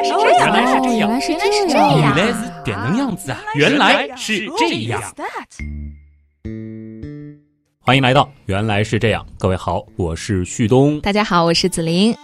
[0.00, 3.38] 来是这样，原来是这样，原来是原来是这样，原来是这能样子啊！
[3.54, 5.02] 原来是这样。
[7.80, 10.98] 欢迎来到《原来是这样》，各位好，我是旭东。
[11.02, 12.14] 大家好，我是紫琳。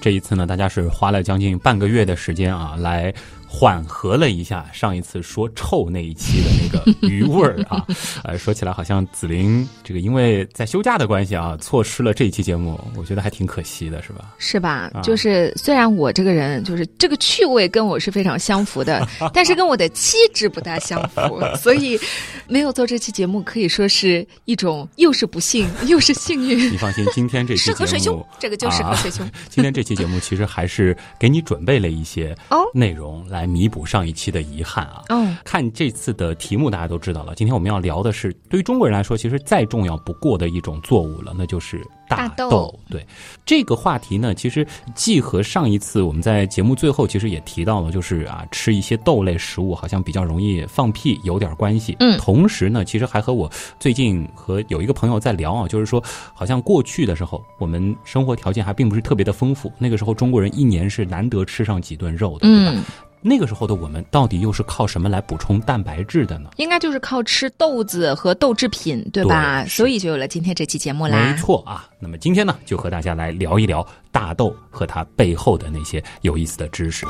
[0.00, 3.12] 这一次呢，大家是花了将近半个月的时间啊，来
[3.52, 7.84] 缓和了一下上一次说臭那一期的那个余味儿啊。
[8.22, 14.34] 呃，说起来好像紫菱这个因为在休假的关系啊，错失了这一期节目，我觉得还挺可惜的，是吧？
[14.38, 14.88] 是吧？
[14.94, 21.98] 啊就是虽然我这个人就是这个趣味跟我是非常相符的， 但是跟我的气质不大相符， 所以
[22.46, 26.72] 没有做这期节目可以说是一种又是不幸又是幸运。
[26.72, 29.28] 你放心，今天这期适合水节目，，兄这个就适合啊水兄。
[29.48, 35.02] 今天这期节目其实还是给你准备了一些哦内容来弥补上一期的遗憾啊。
[35.08, 37.34] 嗯，看这次的题目，大家都知道了。
[37.34, 43.06] 今天我们要聊的是，对于中国人来说，其实再重要不过的一种作物了，那就是大大豆对
[43.44, 51.96] 这个话题呢，其实既和上一次我们在节目最后其实也提到了，就是啊，吃一些豆类食物好像比较容易放屁有点关系。
[52.00, 56.02] 嗯同时呢，其实还和我最近和有一个朋友在聊啊，就是说，
[56.34, 62.72] 好像过去的时候，我们生活条件还并不是特别的丰富，那个时候中国人一年是难得吃上几顿肉的，对吧？
[62.74, 62.84] 嗯，
[63.22, 66.50] 那个时候的我们到底又是靠什么来补充蛋白质的呢？
[66.56, 69.62] 应该就是靠吃豆子和豆制品，对吧？
[69.62, 71.32] 对所以就有了今天这期节目啦。
[71.32, 77.06] 没错啊，那么今天呢，就和大家来聊一聊大豆和它背后的那些有意思的知识。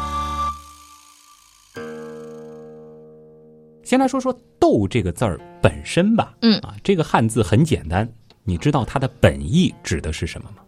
[3.84, 6.34] 先来说说“豆”这个字儿本身吧。
[6.42, 8.08] 嗯啊，这个汉字很简单，
[8.42, 10.62] 你知道它的本意指的是什么吗？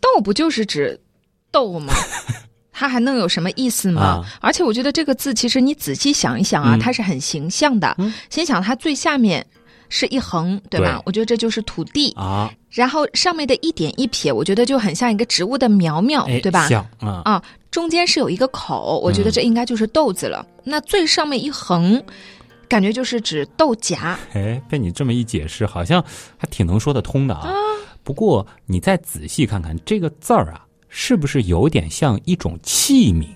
[0.00, 0.98] 豆不就是指
[1.50, 1.92] 豆吗？
[2.76, 4.02] 它还能有什么意思吗？
[4.02, 7.94] 啊而且我觉得这个字其实你仔细想一想啊，嗯它是很形象的。
[7.98, 9.46] 嗯先想它最下面
[9.88, 10.96] 是一横，对吧？
[10.96, 16.68] 对我觉得这就是土地，啊，然后上面的一点一撇，我觉得就很像一个植物的苗苗，哎，对吧？
[16.68, 20.44] 像啊，啊，中间是有一个口，我觉得这应该就是豆子了。
[20.64, 22.02] 那最上面一横，
[22.68, 23.96] 感觉就是指豆荚。
[24.32, 26.02] 哎，被你这么一解释，好像
[26.36, 27.52] 还挺能说得通的啊。
[28.02, 30.63] 不过你再仔细看看这个字儿啊，
[30.96, 33.26] 是不是有点像一种器皿？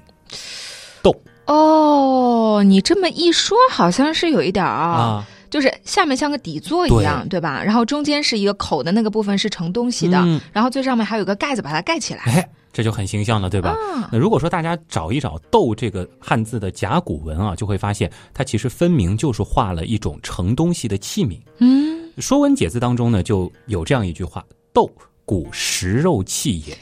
[1.03, 1.13] 豆
[1.47, 4.87] 哦，你这么一说，好像是有一点儿啊。
[4.87, 7.61] 啊，就是下面像个底座一样，对吧？
[7.61, 12.23] 然后中间是一个口的那个部分是盛东西的，嗯然后最上面还有个盖子把它盖起来。
[12.27, 13.71] 哎，这就很形象了，对吧？
[13.71, 21.41] 啊，那如果说大家找一找“豆”这个汉字的甲骨文啊，就会发现它其实分明就是画了一种盛东西的器皿。
[21.59, 24.89] 嗯，《说文解字》当中呢，就有这样一句话：“豆，
[25.25, 26.79] 古食肉器也。”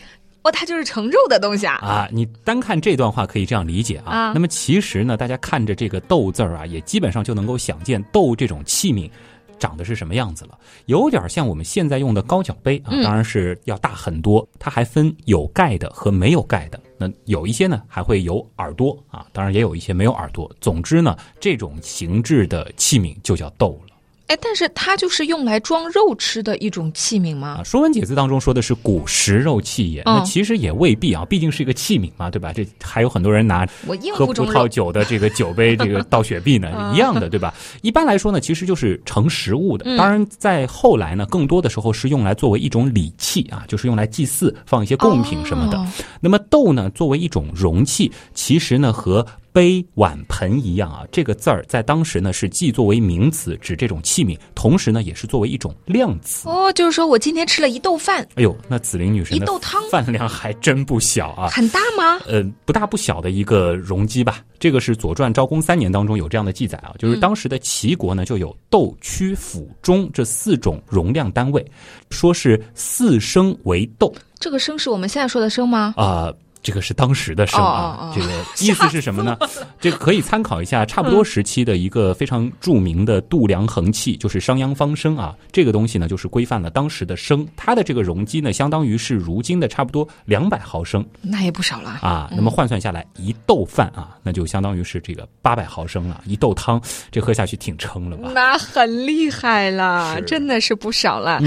[0.46, 1.74] 哦，它就是盛肉的东西啊。
[1.82, 4.12] 啊，你单看这段话可以这样理解啊。
[4.12, 9.10] 啊那么其实呢，大家看着这个“豆”字儿啊，也基本上就能够想见豆这种器皿
[9.58, 14.46] 长得是什么样子了，有点像我们现在用的高脚杯啊，嗯当然是要大很多。
[14.58, 20.48] 它还分有盖的和没有盖的，那有一些呢还会有耳朵啊，当然也有一些没有耳朵。
[20.60, 23.95] 总之呢，这种形制的器皿就叫豆了。
[24.28, 27.62] 哎，但是它就是用来装肉吃的一种器皿吗啊，？
[27.64, 32.52] 《说文解字》当中说的是古食肉器也，那嗯其实也未必啊，毕竟是一个器皿嘛，对吧？
[32.52, 34.34] 这还有很多人拿我喝葡。
[34.34, 37.52] 萄酒的这个酒杯，这个倒雪碧呢，一样的，对吧？
[37.82, 39.84] 一般来说呢，其实就是盛食物的。
[39.86, 45.78] 嗯当然，在后来呢，更多的时候是用来作为一种礼器啊，就是用来祭祀，放一些贡品什么的。
[45.78, 45.86] 哦
[46.20, 49.24] 那么豆呢，作为一种容器，其实呢和
[49.56, 56.46] 杯、碗、盆一样啊，这个字儿在当时呢是既作为名词指这种器皿，同时呢也是作为一种量词。
[56.46, 61.48] 哦，就是说我今天吃了一豆饭，哎呦，那紫菱女神一豆汤饭量还真不小啊！
[61.48, 62.20] 很大吗？
[62.26, 64.44] 呃，不大不小的一个容积吧。
[64.58, 71.64] 这个是《左传》昭公三年当中有这样的记载啊，就是当时的齐国呢就有豆、曲、釜、钟这四种容量单位，
[72.10, 75.94] 说是四升为豆这个升是我们现在说的升吗？
[75.96, 76.30] 啊。
[76.66, 78.26] 这个是当时的升啊，这个
[78.58, 79.38] 意思是什么呢？
[79.78, 85.32] 这个可以参考一下差不多时期的一个非常著名的度量衡器，就是商鞅方升啊。
[85.52, 91.06] 这个东西呢，就是规范了当时的升，它的这个容积呢，相当于是如今的差不多两百毫升。
[91.22, 92.00] 那也不少了。
[92.02, 96.22] 啊，那么换算下来，一豆饭啊，那就相当于是这个八百毫升了。
[96.26, 96.82] 一豆汤，
[97.12, 98.32] 这喝下去挺撑了吧？
[98.34, 101.40] 那很厉害了，真的是不少了。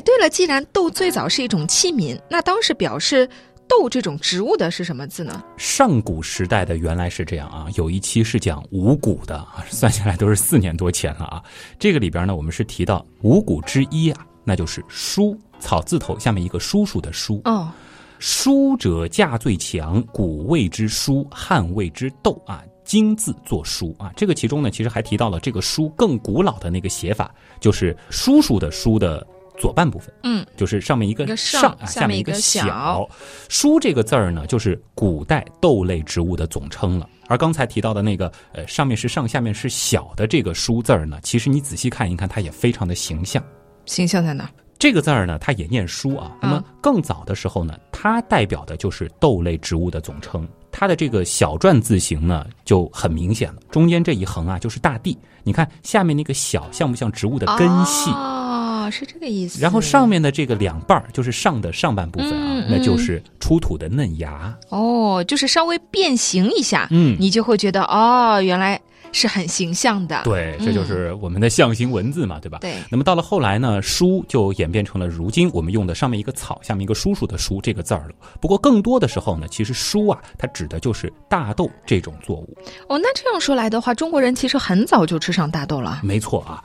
[0.00, 3.28] 哎，对了，既然豆最早是一种器皿，那当时表示
[3.68, 5.44] 豆这种植物的是什么字呢？
[5.58, 11.42] 上古时代的原来是这样啊，有一期是讲五谷的啊， 算下来都是四年多前了啊。
[11.78, 17.42] 这个里边呢，我们是提到五谷之一啊，那就是书，草字头下面一个叔叔的叔。
[17.44, 17.70] 哦，
[18.18, 22.64] 书者价最强，古谓之书，汉谓之豆啊。
[22.86, 29.24] 金字作书啊，这个其中呢，其实还提到了这个书更古老的那个写法，就是叔叔的叔的
[29.60, 33.08] 左半部分，嗯，就是上面一个上上，下面一个小。
[33.48, 37.08] 书这个字儿呢，就是古代豆类植物的总称了。
[37.28, 43.40] 而刚才提到的那个，呃，上面是上，下面是小的这个“书”字儿呢，其实你仔细看一看，它也非常的形象。
[43.84, 44.50] 形象在哪？
[44.78, 46.34] 这个字儿呢，它也念书啊。
[46.40, 50.48] 那么嗯更早的时候呢，它代表的就是豆类植物的总称。
[50.72, 53.60] 它的这个小篆字形呢，就很明显了。
[53.70, 55.18] 中间这一横啊，就是大地。
[55.42, 58.10] 你看下面那个小，像不像植物的根系？
[58.10, 58.49] 哦，
[58.90, 59.60] 是这个意思。
[59.60, 64.56] 然后上面的这个两半儿，就是上的上半部分啊，嗯那就是出土的嫩芽。
[64.68, 68.80] 哦，就是稍微变形一下，嗯你就会觉得哦，原来
[69.12, 70.20] 是很形象的。
[70.24, 72.58] 对，这就是我们的象形文字嘛，对吧？
[72.60, 78.14] 对那么到了后来呢，书就演变成了如今我们用的上面一个草，下面一个叔叔的叔这个字儿了。
[78.40, 82.56] 不过更多的时候呢，其实书啊，它指的就是大豆这种作物。
[82.88, 86.00] 哦，那这样说来的话，中国人其实很早就吃上大豆了。
[86.04, 86.62] 没错啊。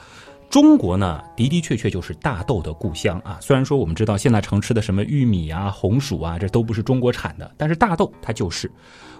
[0.50, 3.38] 中国呢，的的确确就是大豆的故乡啊。
[3.42, 8.72] 虽然说我们知道现在常吃的什么玉米啊、红薯啊，这都不是中国产的，但是大豆它就是。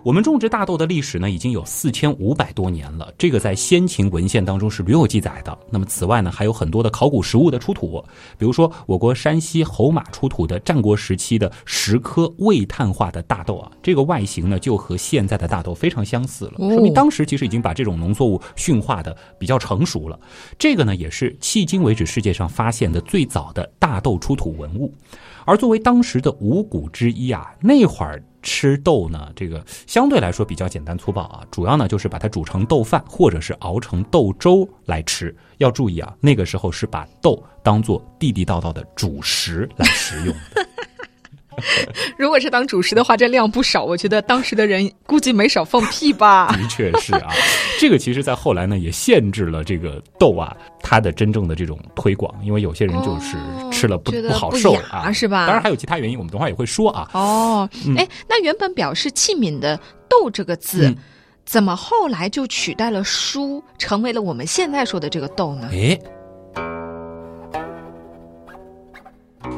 [0.06, 5.58] 我们种植大豆的历史呢，已经有四千五百多年了，这个在先秦文献当中是屡有记载的。
[5.72, 8.06] 那么此外呢，还有很多的考古实物的出土，
[8.38, 20.20] 比如说我国山西侯马出土的战国时期的十颗未碳化的大豆啊，这个外形呢就和现在的大豆非常相似了，哦说明当时其实已经把这种农作物驯化的比较成熟了。
[20.60, 24.94] 这个呢，也是迄今为止世界上发现的最早的大豆出土文物。
[25.48, 35.36] 而作为当时的五谷之一啊，那会儿吃豆呢，这个相对来说比较简单粗暴啊，主要呢就是把它煮成豆饭，或者是熬成豆粥来吃。
[35.58, 40.68] 要注意啊，那个时候是把豆当做地地道道的主食来食用的。
[42.18, 46.48] 如果是当主食的话，这量不少，我觉得当时的人估计没少放屁吧。
[46.58, 47.32] 的确是啊，
[47.80, 57.10] 这个其实在后来呢也限制了这个豆啊它的真正的这种推广，因为有些人就是哦吃了不、不好受啊，是吧当然还有其他原因，我们等会儿也会说啊。
[57.14, 59.80] 哦，嗯哎，那原本表示器皿的
[60.10, 60.96] “豆”这个字，嗯
[61.46, 65.70] 怎么后来就取代了“书”，成为了我们现在说的这个“豆”呢？
[65.72, 65.96] 哎，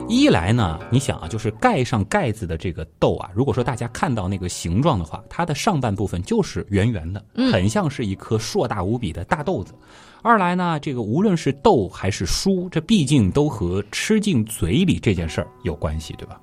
[0.09, 9.73] 一来呢，你想啊，就是盖上盖子的这个豆啊，如果说大家看到那个形状的话，它的上半部分就是圆圆的，嗯很像是一颗硕大无比的大豆子。
[10.21, 16.39] 二来呢，这个无论是豆还是书，这毕竟都和吃进嘴里这件事儿有关系，对吧？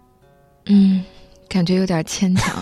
[0.67, 1.03] 嗯，
[1.49, 2.55] 感觉有点牵强。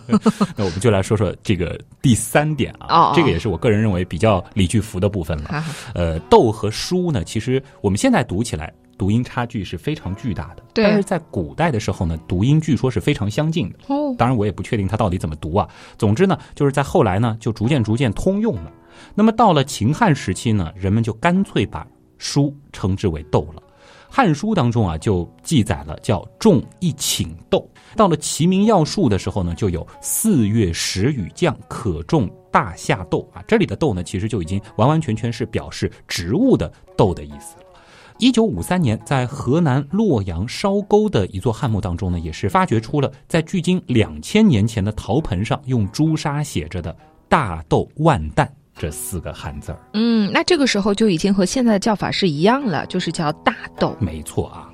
[0.56, 5.64] 那我们就来说说这个第三点啊，哦哦这个也是我个人认为比较李巨福的部分了。
[5.94, 13.78] 呃，豆和书呢，其实我们现在读起来读音差距是非常巨大的，对但是在古代的时候呢，读音据说是非常相近的。
[13.88, 15.68] 哦，当然，我也不确定它到底怎么读啊。
[15.98, 18.72] 总之呢，就是在后来呢，就逐渐逐渐通用了。
[19.12, 21.84] 那么到了秦汉时期呢，人们就干脆把
[22.16, 23.60] 书称之为豆了。
[24.08, 27.68] 《汉书》当中啊，就记载了叫“种一顷豆”。
[27.96, 33.42] 到了《齐民要术》的时候呢，就有“四月时雨降，可种大夏豆”啊。
[33.48, 37.61] 这里的“豆”呢，其实就已经完完全全是表示植物的“豆”的意思了。
[38.18, 46.94] 一九五三年，在河南洛阳烧沟的一座汉墓当中呢，也是发掘出了在距今两千年前的陶盆上用朱砂写着的
[47.28, 49.78] “大豆万担”这四个汉字儿。
[49.94, 53.96] 嗯，那这个时候就已经和现在的叫法是一样了，就是叫大豆。
[54.00, 54.71] 没错啊。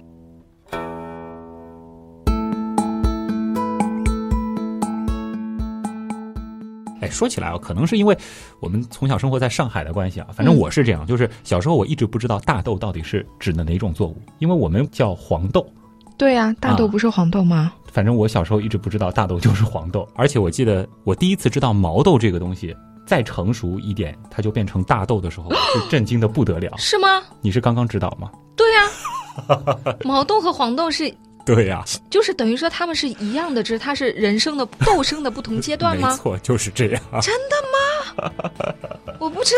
[7.09, 8.17] 哎，说起来啊，可能是因为
[8.61, 15.67] 我们从小生活在上海的关系啊，反正我是这样，就是小时候我一直不知道大豆到底是指的哪种作物，因为我们叫黄豆，
[16.19, 17.73] 对呀、大豆啊不是黄豆吗？
[17.91, 26.71] 反正我小时候一直不知道大豆就是黄豆，而且我记得我第一次知道毛豆这个东西，再成熟一点，它就变成大豆的时候， 就震惊的不得了。
[26.77, 27.09] 是吗？
[27.41, 28.31] 你是刚刚知道吗？
[28.55, 31.13] 对呀、毛豆和黄豆是，
[31.55, 36.11] 对呀、就是等于说他们是一样的，只是他是人生的斗生的不同阶段吗？
[36.11, 38.33] 没错，就是这样真的吗
[39.19, 39.55] 我不知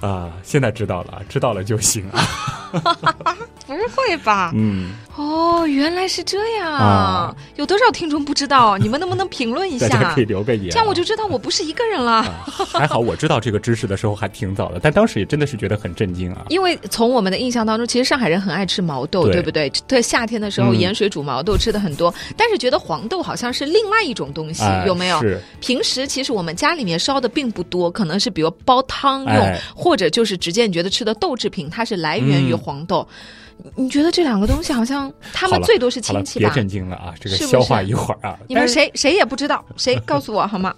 [0.00, 0.32] 道，啊。
[0.42, 3.36] 现在知道了，知道了就行啊。
[3.76, 4.52] 不会吧？
[4.54, 6.72] 嗯，哦，原来是这样。
[6.72, 8.78] 啊有多少听众不知道？
[8.78, 10.24] 你们能不能评论一下 大家可以？
[10.24, 12.12] 留个言啊，这样我就知道我不是一个人了。
[12.12, 16.46] 啊，还好我知道这个知识的时候还挺早的，但当时也真的是觉得很震惊啊。
[16.48, 19.70] 因为从我们的印象当中，其实上海人很爱吃毛豆，对对不对？
[19.86, 25.20] 在，夏天的时候嗯盐水煮毛豆吃的很多，但是觉得黄豆好像是另外一种东西，哎有没有？
[25.20, 33.06] 是平时其实我们家里面烧的并不多，可能是比如煲汤用，哎或者就是直接你觉得吃的豆制品，它是来源于嗯黄豆。
[33.47, 36.48] 你你觉得这两个东西好像他们最多是亲戚吧？
[36.48, 38.38] 别震惊了啊，这个消化一会儿啊。
[38.48, 40.74] 你们谁谁也不知道，谁告诉我好吗？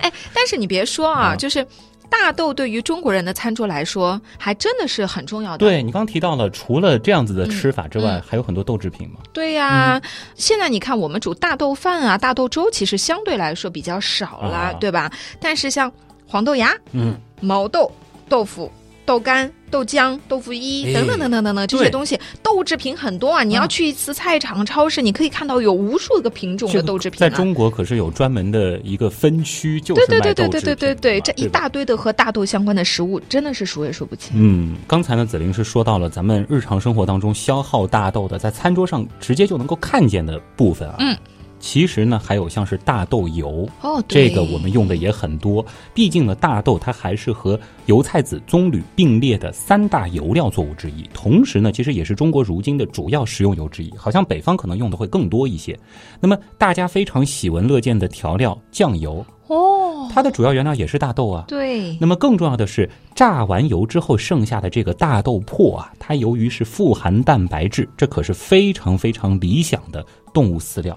[0.00, 1.66] 哎， 但是你别说啊，啊就是
[2.10, 5.58] 大豆对于中国人的餐桌来说，还真的是很重要的。
[5.58, 9.20] 对你刚提到了，除了这样子的吃法之外，嗯还有很多豆制品嘛。
[9.32, 10.00] 对呀、
[10.34, 15.10] 现在你看我们煮大豆饭啊、大豆粥，其实相对来说比较少了，啊对吧？
[15.40, 15.90] 但是像
[16.26, 17.90] 黄豆芽、嗯，毛豆、
[18.28, 18.70] 豆腐、
[19.06, 23.42] 豆干、豆浆、豆腐哎衣等等等等等等这些东西，豆制品很多啊。
[23.42, 27.20] 你要啊去一次菜场、超市，你可以看到有无数个品种的豆制品、啊。
[27.20, 34.32] 在中国可是有专门的一个分区，就是对对卖豆制对对对对对这一大堆的和大豆相关的食物，真的是数也数不清。
[34.34, 40.96] 嗯，刚才呢，紫菱是说到了咱们日常生活当中消耗大豆的，在餐桌上直接就能够看见的部分啊。
[41.00, 41.16] 嗯，
[41.64, 45.64] 其实呢，还有像是大豆油，哦，对这个我们用的也很多。
[45.94, 53.90] 毕竟呢，大豆它还是和油菜籽、棕榈并列的三大油料作物之一，同时呢，其实也是中国如今的主要食用油之一。
[53.96, 55.76] 好像北方可能用的会更多一些。
[56.20, 61.46] 那么大家非常喜闻乐见的调料酱油，哦，它的主要原料也是大豆啊。
[61.48, 70.04] 对，那么更重要的是，榨完油之后剩下的这个大豆粕啊，它由于是富含蛋白质，这可是非常非常理想的
[70.34, 70.96] 动物饲料。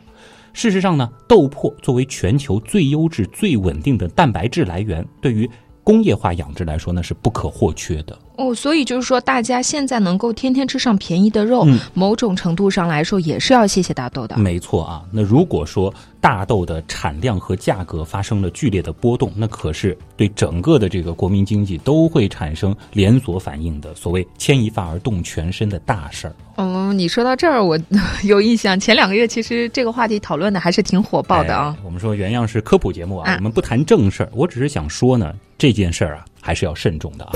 [0.57, 5.47] 事实上呢，豆粕作为全球最优质、最稳定的蛋白质来源，对于
[5.83, 8.17] 工业化养殖来说呢是不可或缺的。
[8.37, 14.37] 哦，所以就是说，大家现在能够天天吃上便宜的肉，嗯某种程度上来说，也是要谢谢大豆的。
[14.37, 26.35] 没错啊，那如果说大豆的产量和价格发生了剧烈的波动，那可是对整个的这个国民经济都会产生连锁反应的，所谓牵一发而动全身的大事儿。
[26.57, 27.77] 嗯，你说到这儿，我
[28.23, 31.75] 有印象，前两个月其实这个话题讨论的还是挺火爆的啊。
[31.75, 37.31] 哎我们说原样是科普节目啊，啊我们不谈正事儿，我只是想说呢，这件事儿啊还是要慎重的啊。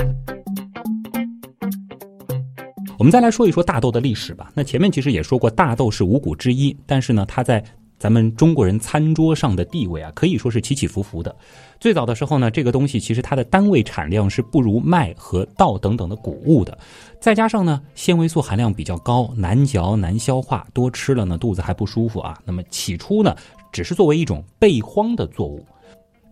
[3.02, 4.52] 我们再来说一说大豆的历史吧。
[4.54, 7.60] 那前面其实也说过，大豆是五谷之一，但是呢，它在
[7.98, 11.34] 咱们中国人餐桌上的地位啊，可以说是起起伏伏的。
[11.80, 16.78] 最早的时候呢，这个东西其实它的单位产量是不如麦和稻等等的谷物的，
[17.20, 22.38] 再加上呢，纤维素含量比较高，难嚼难消化，多吃了呢肚子还不舒服啊。
[22.44, 23.34] 那么起初呢，
[23.72, 25.66] 只是作为一种备荒的作物。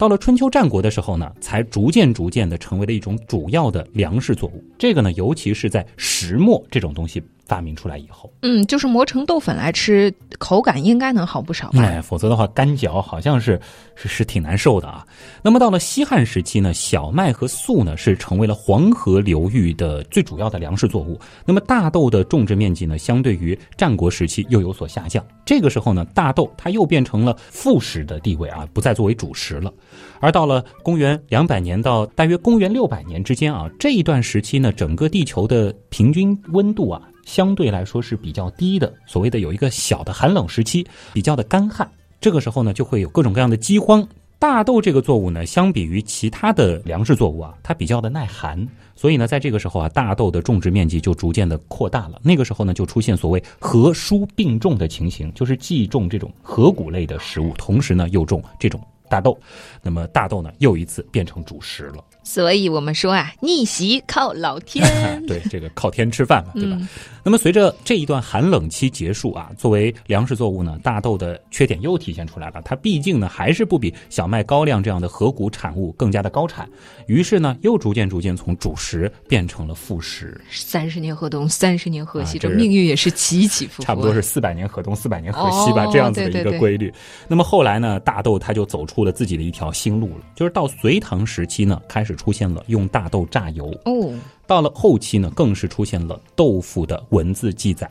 [0.01, 4.65] 到了春秋战国的时候呢，才逐渐逐渐的成为了一种主要的粮食作物。
[4.79, 11.83] 这个呢，尤其是在石磨这种东西发明出来以后，嗯，就是磨成豆粉来吃，口感应该能好不少吧？
[11.83, 13.61] 哎，否则的话干嚼好像是
[13.97, 15.05] 是是挺难受的啊。
[15.43, 21.19] 那么到了西汉时期呢，小麦和粟呢是成为了黄河流域的最主要的粮食作物。
[21.45, 25.27] 那么大豆的种植面积呢，相对于战国时期又有所下降。
[25.45, 29.73] 这个时候呢，大豆它又变成了副食的地位啊，不再作为主食了。
[30.21, 41.89] 而到了公元两百年到大约公元六百年之间啊，这一段时期呢，整个地球的平均温度啊，相对来说是比较低的，所谓的有一个小的寒冷时期，比较的干旱。
[42.21, 44.05] 这个时候呢，就会有各种各样的饥荒。
[44.41, 52.21] 大豆这个作物呢，相比于其他的粮食作物啊，它比较的耐寒，所以呢，在这个时候啊，大豆的种植面积就逐渐的扩大了。
[52.25, 59.39] 那个时候呢，就出现所谓禾蔬并种的情形，就是既种这种禾谷类的食物，同时呢又种这种大豆。
[59.83, 62.05] 那么大豆呢，又一次变成主食了。
[62.23, 64.85] 所以我们说啊，逆袭靠老天。
[65.27, 66.77] 对，这个靠天吃饭嘛，对吧？
[66.79, 66.89] 嗯
[67.23, 72.63] 那么随着这一段寒冷期结束啊，作为粮食作物呢，大豆的缺点又体现出来了。
[72.65, 76.67] 它毕竟呢还是不比小麦、高粱这样的河谷产物更加的高产，
[77.07, 83.85] 于是呢又逐渐逐渐从主食变成了副食，三十年河东，三十年河西，啊这命运也是起起伏伏啊。
[83.85, 86.91] 差不多是四百年河东，四百年河西吧，哦这样子的一个规律。
[87.29, 94.13] 那么后来呢，大豆它就走出了自己的一条新路了，就是到隋唐时期呢，开始出现了用大豆榨油，哦，
[94.47, 97.91] 到了后期呢，更是出现了豆腐的文字记载，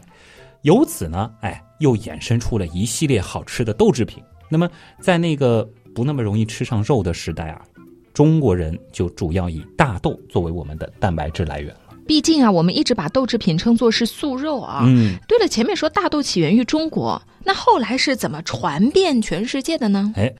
[0.63, 4.23] 由此呢，哎，又衍生出了一系列好吃的豆制品。
[4.49, 4.69] 那么，
[5.01, 7.61] 在那个不那么容易吃上肉的时代啊，
[8.13, 11.81] 中国人就主要以大豆作为我们的蛋白质来源了。
[12.07, 14.81] 毕竟啊，我们一直把豆制品称作是素肉啊。
[14.87, 20.11] 嗯，对了，前面说大豆起源于中国，那后来是怎么传遍全世界的呢？
[20.15, 20.33] 哎，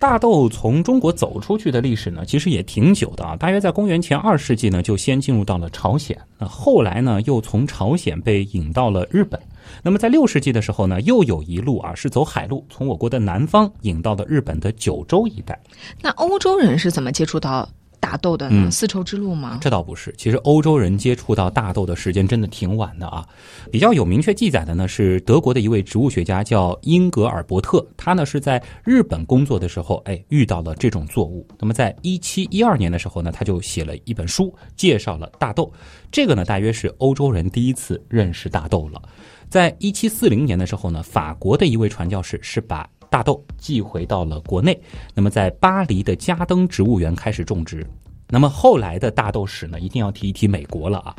[0.00, 3.36] 大豆从中国走出去的历史呢，其实也挺久的啊。
[3.36, 9.38] 大约在公元前二世纪呢，就先进入到了朝鲜，那后来呢，又从朝鲜被引到了日本。
[9.82, 15.60] 那么在六世纪的时候呢，又有一路啊是走海路，从我国的南方引到了日本的九州一带。
[16.00, 17.68] 那欧洲人是怎么接触到
[18.00, 18.66] 大豆的呢？
[18.66, 19.58] 嗯丝绸之路吗？
[19.60, 23.24] 这倒不是，其实欧洲人接触到大豆的时间真的挺晚的啊。
[23.70, 31.46] 比较有明确记载的呢是德国的一位植物学家叫英格尔伯特，他呢是在日本工作的时候，哎遇到了这种作物。
[31.58, 35.70] 那么在一七一二年的时候呢，他就写了一本书，介绍了大豆。
[36.10, 39.00] 这个呢大约是欧洲人第一次认识大豆了。
[39.48, 44.80] 在一七四零年的时候呢，法国的一位传教士是把大豆寄回到了国内，
[45.14, 47.86] 那么在巴黎的加登植物园开始种植。
[48.28, 51.14] 那么后来的大豆史呢，一定要提一提美国了啊。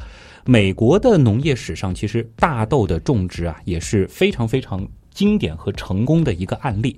[0.46, 6.98] 美国的农业史上，其实大豆的种植啊，也是非常非常经典和成功的一个案例。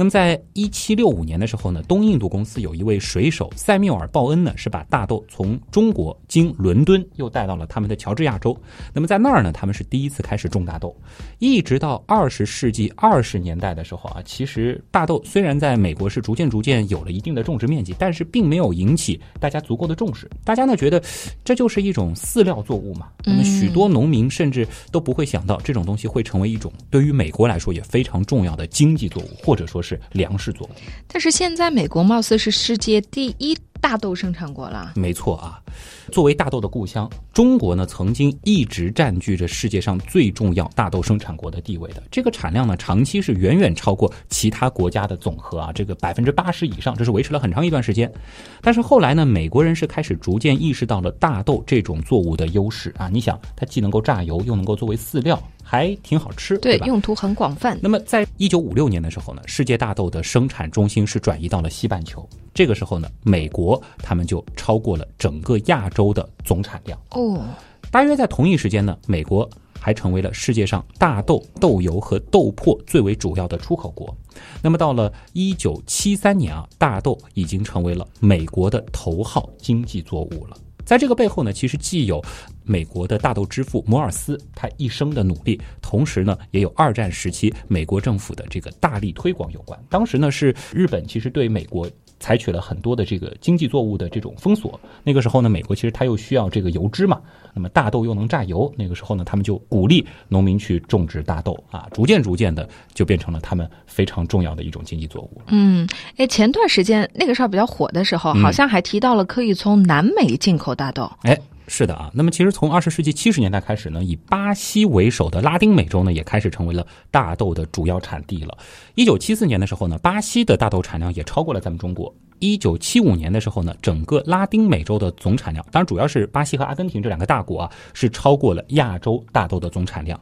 [0.00, 8.56] 那么，在一七六五年的时候呢，东印度公司有一位水手塞缪尔·鲍恩呢，是把大豆从中国经伦敦又带到了他们的乔治亚州。
[8.94, 10.96] 那么在那儿呢，他们是第一次开始种大豆。
[11.38, 20.26] 一直到二十世纪二十年代的时候啊，其实大豆虽然在美国是逐渐逐渐有了一定的种植面积，但是并没有引起大家足够的重视。
[20.42, 21.02] 大家呢觉得
[21.44, 23.08] 这就是一种饲料作物嘛。
[23.22, 29.89] 那么许多农民甚至都不会想到这种东西会成为一种对于美国来说也非常重要的经济作物，或者说是。
[29.90, 30.70] 是粮食作物，
[31.08, 34.92] 但是现在美国貌似是世界第一大豆生产国了。
[34.94, 35.60] 没错啊。
[36.10, 42.02] 作为大豆的故乡，中国呢曾经一直占据着世界上最重要大豆生产国的地位的。
[42.10, 48.12] 这个产量呢，长期是远远超过其他国家的总和啊，这个百分之八十以上，这是维持了很长一段时间。
[48.60, 53.08] 但是后来呢，美国人是开始逐渐意识到了大豆这种作物的优势啊。
[53.08, 56.86] 你想，它既能够榨油，又能够作为饲料，还挺好吃，对吧？
[56.86, 57.78] 用途很广泛。
[57.80, 62.28] 那么，在一九五六年的时候呢，世界大豆的生产中心是转移到了西半球。
[62.52, 67.44] 这个时候呢，美国他们就超过了整个亚洲的总产量哦。
[67.90, 74.16] 大约在同一时间呢，美国还成为了世界上大豆、豆油和豆粕最为主要的出口国。
[74.62, 80.56] 那么到了一九七三年啊，大豆已经成为了美国的头号经济作物了。
[80.84, 82.22] 在这个背后呢，其实既有
[82.62, 89.78] 美国的大豆之父摩尔斯他一生的努力，同时呢，也有二战时期美国政府的这个大力推广有关。
[89.88, 91.88] 当时呢，是日本其实对美国。
[92.20, 94.78] 采取了很多的这个经济作物的这种封锁。
[95.02, 97.20] 那个时候呢，美国其实它又需要这个油脂嘛，
[97.52, 98.72] 那么大豆又能榨油。
[98.76, 105.42] 那个时候呢，他们就鼓励农民去种植大豆啊，逐渐逐渐的就变成了他们非常重要的一种经济作物。
[105.48, 111.10] 嗯，哎，前段时间那个时候比较火的时候，好像还提到了可以从南美进口大豆。
[111.22, 111.36] 哎。
[111.72, 118.58] 是的啊，那么其实从二十世纪七十年代开始呢，以巴西为首的拉丁美洲呢，也开始成为了大豆的主要产地了。
[118.96, 122.12] 一九七四年的时候呢，巴西的大豆产量也超过了咱们中国。
[122.40, 130.20] 一九七五年的时候呢，整个拉丁美洲的总产量，当然主要是巴西和阿根廷这两个大国啊，是超过了亚洲大豆的总产量。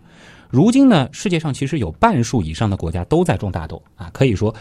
[0.50, 4.54] 如今呢，世界上其实有半数以上的国家都在种大豆啊，可以说。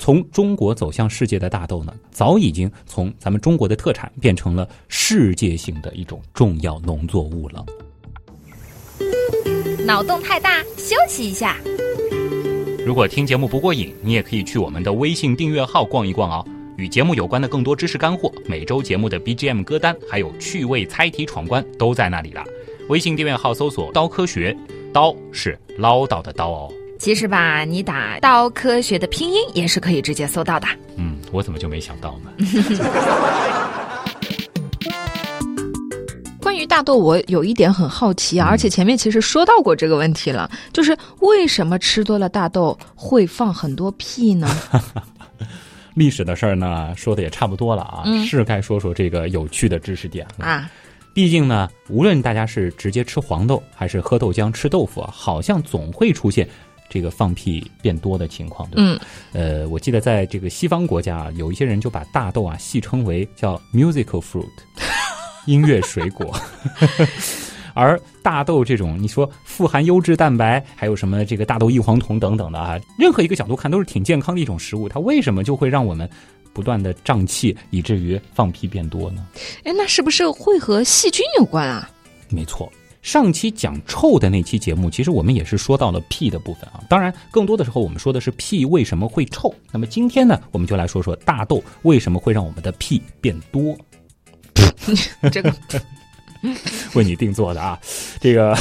[0.00, 7.62] 从中国走向世界的大豆呢，早已经从咱们中国的特产变成了世界性的一种重要农作物了。
[9.84, 11.58] 脑洞太大，休息一下。
[12.86, 16.42] 如果听节目不过瘾，你也可以去我们的微信订阅号逛一逛哦。
[16.78, 22.42] 与节目有关的更多知识干货，每周节目的 BGM 歌单，还有趣味猜题闯关，都在那里了。
[22.88, 24.56] 微信订阅号搜索“刀科学”，
[24.94, 26.72] 刀是唠叨的刀哦。
[27.00, 30.68] 其实吧，你打“刀科学”的拼音也是可以直接搜到的。
[30.96, 32.30] 嗯，我怎么就没想到呢？
[36.42, 44.46] 关于大豆，我有一点很好奇啊，而且前面其实说到过这个问题了，就是为什么吃多了大豆会放很多屁呢？
[45.96, 50.70] 历史的事儿呢，说的也差不多了啊，是该说说这个有趣的知识点了啊。
[51.14, 56.46] 毕竟呢，无论大家是直接吃黄豆，还是喝豆浆、吃豆腐啊，好像总会出现。
[56.90, 59.04] 这个放屁变多的情况，对吧？
[59.32, 64.44] 呃，我记得在这个西方国家啊，有一些人就把大豆啊戏称为叫 musical fruit，
[65.46, 66.36] 音乐水果。
[67.72, 76.10] 而大豆这种，你说富含优质蛋白，还有什么这个大豆异黄酮等等的啊，任何一个角度看都是挺健康的一种食物，它为什么就会让我们
[76.52, 79.24] 不断的胀气，以至于放屁变多呢？
[79.62, 81.88] 哎，那是不是会和细菌有关啊？
[82.28, 82.70] 没错。
[83.02, 86.82] 上期讲臭的那期节目，其实我们也是说到了屁的部分啊。
[86.88, 89.54] 当然，更多的时候我们说的是屁为什么会臭。
[89.72, 93.76] 那么今天呢，我们就来说说大豆为什么会让我们的屁变多。
[95.32, 95.54] 这个
[96.94, 97.78] 为你定做的啊，
[98.20, 98.56] 这个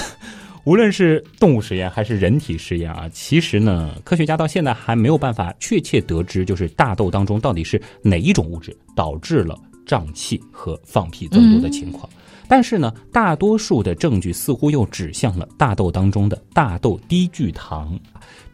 [0.64, 12.10] 无论是动物实验还是人体实验啊，其实呢，科学家到现在还没有办法确切得知，就是大豆当中到底是哪一种物质导致了胀气和放屁增多的情况。
[12.50, 17.98] 但是呢，大多数的证据似乎又指向了大豆当中的大豆低聚糖，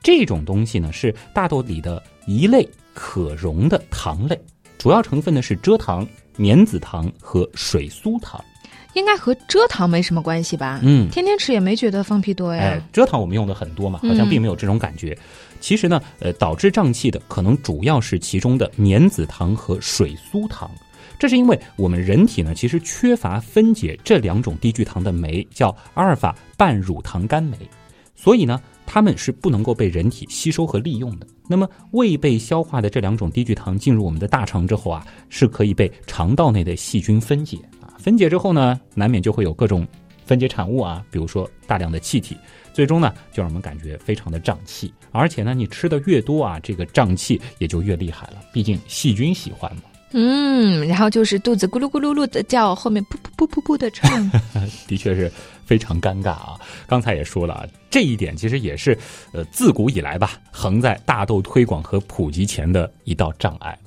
[0.03, 4.37] 这种东西呢是大豆里的一类可溶的糖类，
[4.77, 6.05] 主要成分呢是蔗糖、
[6.35, 8.43] 棉子糖和水苏糖，
[8.95, 10.81] 应该和蔗糖没什么关系吧？
[10.83, 12.61] 嗯，天天吃也没觉得放屁多呀。
[12.61, 15.17] 哎，蔗糖我们用的很多嘛，好像并没有这种感觉。
[15.61, 20.69] 其实呢，呃，导致胀气的可能主要是其中的棉子糖和水苏糖。
[21.17, 27.57] 这是因为我们人体呢，其实缺乏分解这两种低聚糖的酶，叫阿尔法半乳糖苷酶，
[28.15, 31.27] 所以呢，它们是不能够被人体吸收和利用的。
[31.47, 39.87] 那么未被消化的这两种低聚糖进入我们的大肠之后啊，是可以被肠道内的细菌分解啊，分解之后呢，难免就会有各种
[40.25, 42.35] 分解产物啊，比如说大量的气体，
[42.73, 49.83] 最终呢就让我们感觉非常的胀气，而且呢你吃的越多啊，这个胀气也就越厉害了，毕竟细菌喜欢嘛。
[50.11, 54.31] 嗯，然后就是肚子咕噜咕噜噜的叫，后面噗噗噗噗噗的唱，
[54.87, 55.29] 的确是
[55.65, 56.55] 非常尴尬啊。
[56.87, 58.97] 刚才也说了，这一点其实也是
[59.33, 63.77] 呃自古以来吧，横在大豆推广和普及前的一道障碍。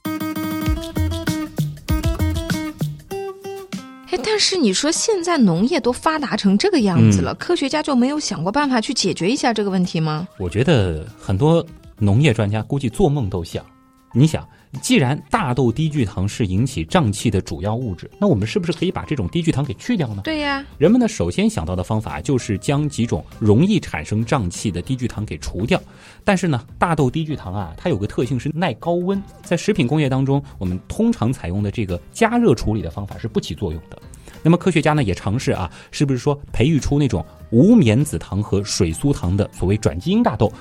[4.11, 10.29] 哎，但是你说现在农业都发达成这个样子了，科学家就没有想过办法去解决一下这个问题吗？
[10.39, 11.65] 我觉得很多
[11.97, 13.65] 农业专家估计做梦都想，
[14.13, 14.47] 你想。
[14.83, 20.23] 既然大豆低聚糖是引起胀气的主要物质，那我们是不是可以把这种低聚糖给去掉呢？
[20.25, 25.81] 对呀，人们呢首先想到的方法就是将几种容易产生胀气的低聚糖给除掉。
[26.23, 33.99] 但是呢，大豆低聚糖啊，它有个特性是耐高温，在食品工业当中，我们通常采用的这个加热处理的方法是不起作用的。
[34.43, 40.53] 那么科学家呢也尝试啊，是不是说培育出那种无棉子糖和水苏糖的所谓转基因大豆？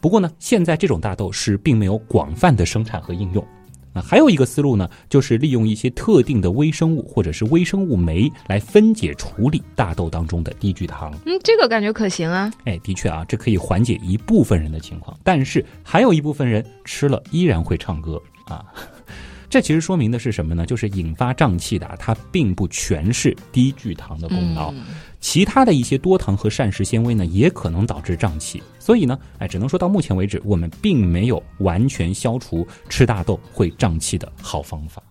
[0.00, 3.46] 不过呢，现在这种大豆是并没有广泛的生产和应用。
[3.94, 11.10] 啊，还有一个思路呢，就是利用一些特定的微生物或者是微生物酶来分解处理大豆当中的低聚糖。
[11.24, 12.52] 嗯，这个感觉可行啊。
[12.64, 18.62] 哎，的确啊，这可以缓解一部分人的情况，但是还有一部分人吃了依然会唱歌啊。
[19.50, 20.66] 这其实说明的是什么呢？
[20.66, 24.74] 就是引发胀气的，它并不全是低聚糖的功劳，
[25.20, 28.62] 其他的一些多糖和膳食纤维呢，也可能导致胀气。
[28.78, 35.02] 所以呢，哎，只能说到目前为止，我们并没有完全消除吃大豆会胀气的好方法。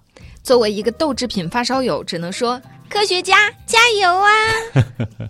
[0.42, 5.30] 作为一个豆制品发烧友，只能说科学家加油啊！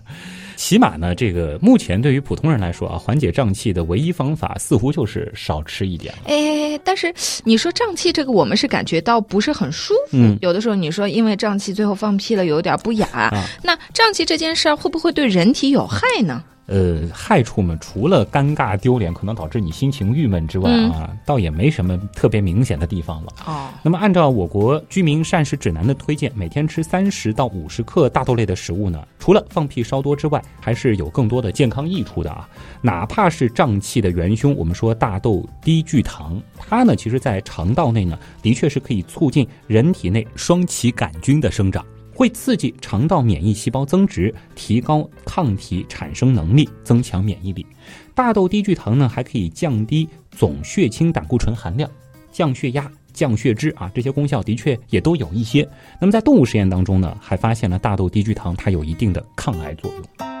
[0.58, 6.12] 起码呢，这个目前对于普通人来说啊，缓解胀气的唯一方法似乎就是少吃一点。
[6.24, 10.18] 哎，但是你说胀气这个，我们是感觉到不是很舒服。
[10.40, 13.32] 有的时候你说因为胀气最后放屁了，有点不雅。
[13.62, 16.42] 那胀气这件事儿会不会对人体有害呢？
[16.68, 23.32] 呃，害处嘛，除了尴尬丢脸，可能导致你心情郁闷之外啊，倒也没什么特别明显的地方了。
[23.46, 32.46] 哦，那么按照我国居民膳食指南的推荐，每天吃三十到五十克大豆类的食物呢，除了放屁稍多之外，还是有更多的健康益处的啊。
[32.82, 41.82] 哪怕是胀气的元凶，我们说大豆低聚糖，它呢，其实在肠道内呢，的确是可以促进人体内双歧杆菌的生长。
[42.18, 47.64] 会刺激肠道免疫细胞增殖，提高抗体产生能力，增强免疫力。
[48.12, 51.88] 大豆低聚糖呢，还可以降低总血清胆固醇含量，
[52.32, 55.68] 降血压、降血脂啊，这些功效的确也都有一些。
[56.00, 60.37] 那么在动物实验当中呢，还发现了大豆低聚糖它有一定的抗癌作用。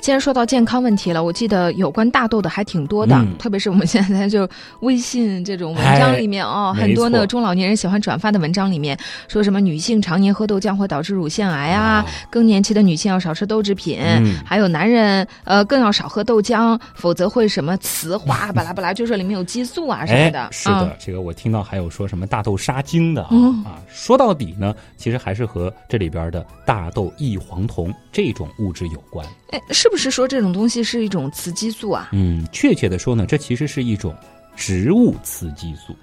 [0.00, 4.48] 既然说到健康问题了，我记得有关大豆的还挺多的，特别是我们现在就
[4.80, 14.00] 微信这种文章里面哦，很多的中老年人喜欢转发的文章里面，说什么女性常年喝豆浆会导致乳腺癌啊，更年期的女性要少吃豆制品，
[14.44, 20.48] 还有男人呃更要少喝豆浆，否则会什么雌化， 巴拉巴拉，就说里面有激素啊什么的。
[20.50, 29.26] 是的，这个我听到还有说什么大豆杀精的啊，说到底呢，其实还是和这里边的大豆异黄酮这种物质有关。
[29.50, 32.08] 哎，是不是说这种东西是一种雌激素啊？
[32.12, 34.14] 嗯，确切的说呢，这其实是一种
[34.56, 35.94] 植物雌激素。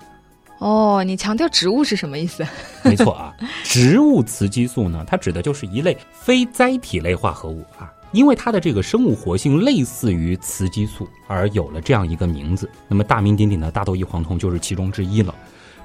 [0.60, 2.46] 哦，你强调植物是什么意思？
[2.84, 12.70] 没错啊，植物雌激素呢，它指的就是一类非甾体类化合物啊，因为它的这个生物活性类似于雌激素，而有了这样一个名字。
[12.88, 15.34] 那么大名鼎鼎的大豆异黄酮就是其中之一了。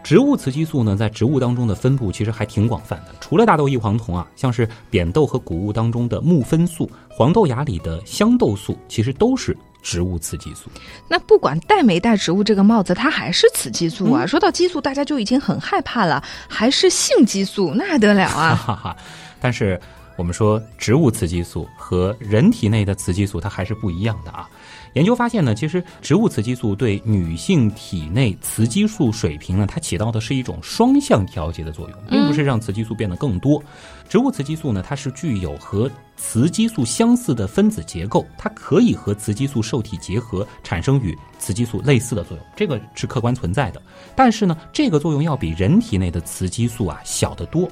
[0.02, 3.14] 植物雌激素呢，在植物当中的分布其实还挺广泛的。
[3.20, 10.68] 除了大豆异黄酮啊，像是扁豆和谷物当中的木酚素、黄豆芽里的香豆素，其实都是植物雌激素。
[11.08, 14.26] 那不管戴没戴植物这个帽子，它还是雌激素啊。
[14.26, 18.54] 说到激素，大家就已经很害怕了，还是性激素，那还得了啊！
[18.58, 18.96] 哈哈。
[19.40, 19.80] 但是
[20.16, 24.48] 我们说，植物雌激素和人体内的雌激素，它还是不一样的啊。
[24.94, 33.62] 研究发现呢，其实植物雌激素对女性体内雌激素水平呢，它起到的是一种双向调节的作用，并不是让雌激素变得更多。
[34.08, 43.80] 植物雌激素呢，它是具有和雌激素相似的分子结构，它可以和雌激素受体结合，产生与雌激素类似的作用，这个是客观存在的。
[44.14, 47.66] 但是呢，这个作用要比人体内的雌激素啊小得多。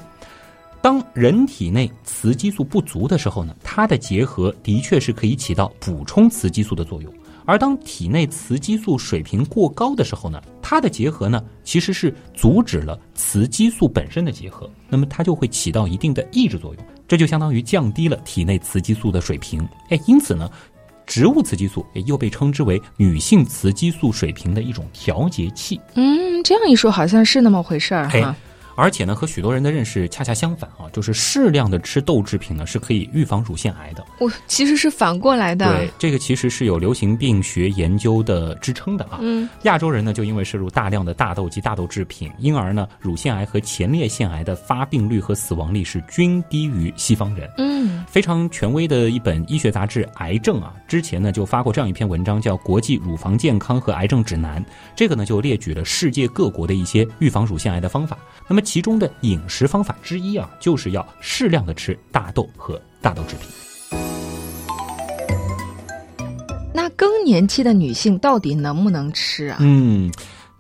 [0.83, 7.13] 当人体内雌激素不足的时候呢，它的结合的确是可以起到补充雌激素的作用；
[7.45, 19.67] 而当体内雌激素水平过高的时候呢，它的结合呢其实是阻止了雌激素本身的结合，那么它就会起到一定的抑制作用，这就相当于降低了体内雌激素的水平。
[19.91, 20.51] 哎，因此呢。
[21.07, 25.81] 植物雌激素也又被称之为女性雌激素水平的一种调节器。
[25.95, 28.37] 嗯，这样一说，好像是那么回事儿哈。
[28.81, 34.03] 而且呢，和许多人的认识恰恰相反啊，就是适量的吃豆制品呢是可以预防乳腺癌的。
[34.21, 35.67] 我其实是反过来的。
[35.77, 39.19] 对，这个其实是有流行病学研究的支撑的啊。
[39.21, 47.51] 嗯，亚洲人呢就因为摄入大量的大豆及大豆制品，因而呢乳腺癌和前列腺癌的发病率和死亡率是均低于西方人。
[47.59, 54.63] 嗯，非常权威的一本医学杂志《癌症》啊，之前呢就发过这样一篇文章，叫《国际乳房健康和癌症指南》。
[54.97, 58.17] 这个呢就列举了世界各国的一些预防乳腺癌的方法。
[58.49, 63.49] 那么其中的饮食方法之一啊，就是要适量的吃大豆和大豆制品。
[66.73, 69.57] 那更年期的女性到底能不能吃啊？
[69.59, 70.09] 嗯。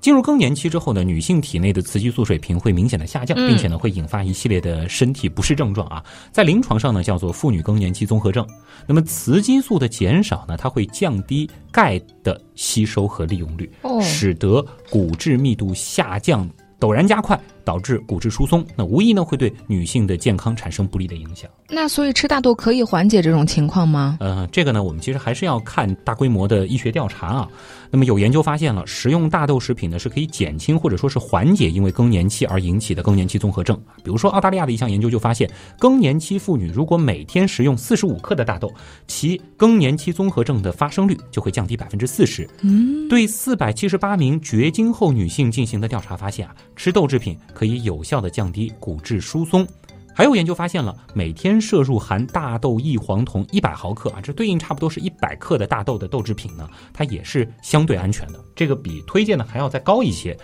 [0.00, 8.44] 进入更年期之后呢，女性体内的雌激素水平会明显的下降，并且呢会引发一系列的身体不适症状啊，在临床上呢叫做妇女更年期综合症。
[8.88, 13.70] 那么雌激素的减少呢，它会降低钙的吸收和利用率，
[14.02, 17.38] 使得骨质密度下降陡然加快。
[17.64, 21.50] 导致骨质疏松，那无疑呢会对女性的健康产生不利的影响。
[21.68, 24.16] 那所以吃大豆可以缓解这种情况吗？
[24.20, 27.48] 呃，这个呢，我们其实还是要看大规模的医学调查啊。
[27.92, 33.80] 那么有研究发现了，食用大豆食品呢是可以减轻或者说是缓解因为更年期而引起的更年期综合症。
[34.02, 38.72] 比如说澳大利亚的一项研究就发现，更年期妇女如果每天食用四十五克的大豆，
[39.06, 42.48] 其更年期综合症的发生率就会降低百分之四十。
[42.62, 47.36] 嗯，对四百七十八名绝经后女性进行的调查发现啊，吃豆制品。
[47.54, 49.66] 可以有效的降低骨质疏松，
[50.14, 60.36] 还有研究发现了，每天摄入含大豆异黄酮一百毫克啊，这对应差不多是一百克的大豆的豆制品呢，它也是相对安全的，这个比推荐的还要再高一些，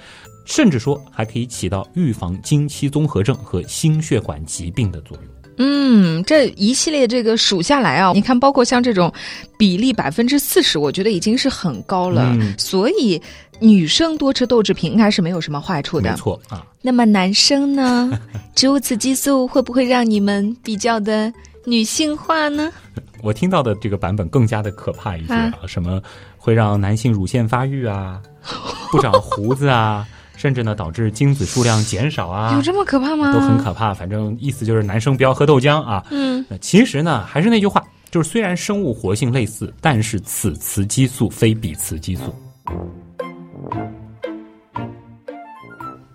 [0.44, 5.26] 甚至说还可以起到预防经期综合症和心血管疾病的作用。
[5.58, 9.10] 嗯，这一系列这个数下来啊，你看，包括像这种
[9.58, 12.36] 比例百分之四十，我觉得已经是很高了。
[12.58, 13.20] 所以
[13.60, 16.10] 女生多吃豆制品应该是没有什么坏处的。
[16.10, 16.64] 没错啊。
[16.82, 18.10] 那么男生呢？
[18.54, 21.32] 植物雌激素会不会让你们比较的
[21.64, 22.70] 女性化呢？
[23.22, 26.00] 我听到的这个版本更加的可怕一些啊，什么
[26.36, 28.20] 会让男性乳腺发育啊，
[28.92, 30.06] 不长胡子啊。
[30.36, 32.52] 甚至呢，导致精子数量减少啊？
[32.54, 33.32] 有这么可怕吗？
[33.32, 33.94] 都很可怕。
[33.94, 36.04] 反正意思就是男生不要喝豆浆啊。
[36.10, 36.44] 嗯。
[36.46, 42.34] 那其实呢，还是那句话，就是虽然生物活性类似，但是此雌激素非彼雌激素。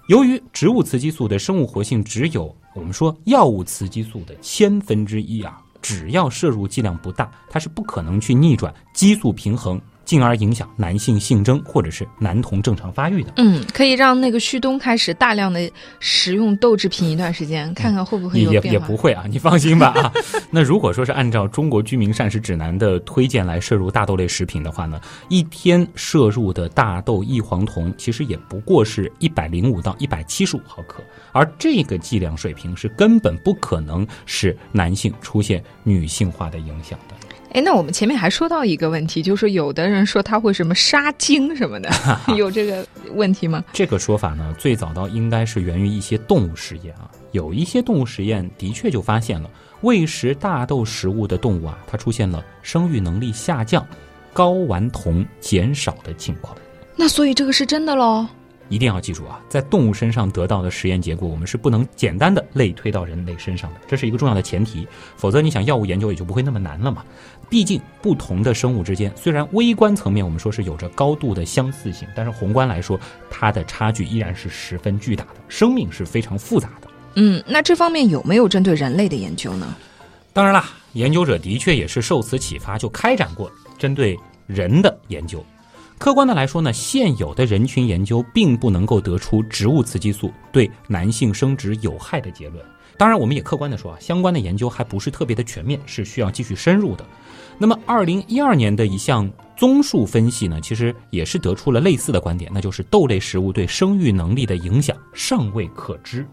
[0.08, 9.82] 由于植物雌激素的生物活性只有我们说药物雌激素的千分之一啊，只要摄入剂量不大，它是不可能去逆转激素平衡。
[10.12, 13.32] 进而影响男性性征或者是男童正常发育的。
[13.38, 15.72] 嗯，可以让那个旭东开始大量的
[16.02, 18.68] 食用豆制品一段时间，看看会不会有变化。
[18.68, 20.12] 也也不会啊， 你放心吧啊。
[20.52, 37.16] 那如果说是按照中国居民膳食指南的推荐来摄入大豆类食品的话呢，一天摄入的大豆异黄酮其实也不过是一百零五到一百七十五毫克，而这个剂量水平是根本不可能使男性出现女性化的影响的。
[37.54, 41.90] 哎，那我们前面还说到一个问题，就是有的人说他会什么杀精什么的，
[42.38, 43.64] 有这个问题吗？
[43.74, 47.12] 这个说法呢，最早到应该是源于一些动物实验啊。
[47.32, 49.50] 有一些动物实验的确就发现了，
[49.82, 53.86] 喂食大豆食物的动物啊，它出现了生育能力下降、
[54.34, 56.56] 睾丸酮减少的情况。
[56.96, 58.26] 那所以这个是真的喽？
[58.72, 64.88] 一定要记住啊，在动物身上得到的实验结果，我们是不能简单的类推到人类身上的，这是一个重要的前提。
[65.18, 67.04] 否则，你想药物研究也就不会那么难了嘛。
[67.50, 72.98] 毕竟，不同的生物之间，虽然微观层面我们说是有着高度的相似性，但是宏观来说，
[73.30, 75.36] 它的差距依然是十分巨大的。
[75.50, 76.88] 生命是非常复杂的。
[77.16, 79.76] 嗯，那这方面有没有针对人类的研究呢？
[80.32, 85.46] 当然啦，研究者的确也是受此启发，就开展过针对人的研究。
[86.02, 92.66] 客观的来说呢，现有的人群研究并不能够得出植物雌激素对男性生殖有害的结论。
[92.98, 97.06] 当然，我们也客观的说啊，相关的研究还不是特别的全面，是需要继续深入的。
[97.56, 106.26] 那么，二零一二年的一项综述分析呢，其实也是得出了类似的观点，那就是豆类食物对生育能力的影响尚未可知。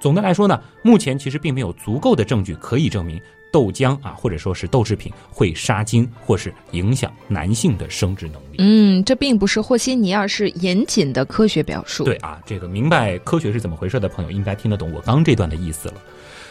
[0.00, 3.20] 总的来说呢，目前其实并没有足够的证据可以证明。
[3.52, 8.56] 豆浆啊，或者说是豆制品会杀精，或是影响男性的生殖能力。
[8.58, 12.02] 嗯，这并不是和稀泥，而是严谨的科学表述。
[12.02, 15.94] 对啊，这个明白科学是怎么回事的朋友，应该听得懂我刚这段的意思了。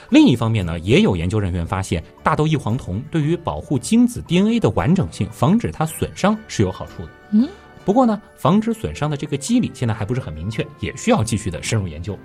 [0.09, 7.09] 另一方面呢，也有研究人员发现，大豆异黄酮对于保护精子 DNA 的完整性，防止它损伤是有好处的。
[7.31, 7.49] 嗯。
[7.83, 12.15] 不过呢，防止损伤的这个机理现在还不是很明确，也需要继续的深入研究。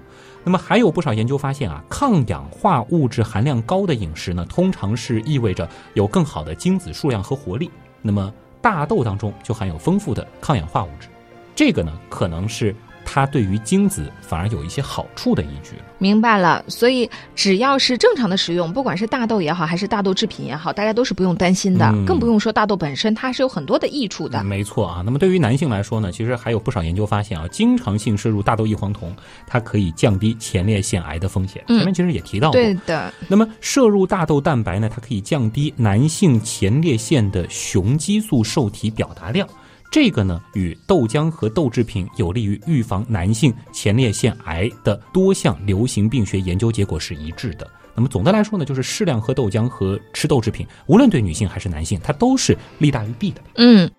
[0.47, 7.69] 那么还有不少研究发现啊，抗氧化物质含量高的饮食呢，通常是意味着有更好的精子数量和活力。
[8.01, 8.33] 那么
[8.63, 11.09] 大豆当中就含有丰富的抗氧化物质，
[11.57, 12.75] 这个呢可能是。
[13.07, 15.85] 它对于精子反而有一些好处的依据了。
[15.99, 24.45] 明白了，所以只要是正常的食用，不管是大豆也好，还是大豆制品也好，大家都是不用担心的，更不用说大豆本身，它是有很多的益处的。
[24.45, 29.15] 没错啊，那么对于男性来说呢，其实还有不少研究发现啊，经常性摄入大豆异黄酮，
[29.47, 31.65] 它可以降低前列腺癌的风险。
[31.69, 33.15] 前面其实也提到过，对的。
[33.29, 39.49] 那么摄入大豆蛋白呢，它可以降低男性前列腺的雄激素受体表达量。
[39.91, 47.67] 这个呢，与豆浆和豆制品有利于预防男性前列腺癌的多项流行病学研究结果是一致的。
[47.95, 53.41] 那么总的来说呢，就是适量喝豆浆和吃豆制品，无论对女性还是男性，它都是利大于弊的。
[53.55, 53.91] 嗯。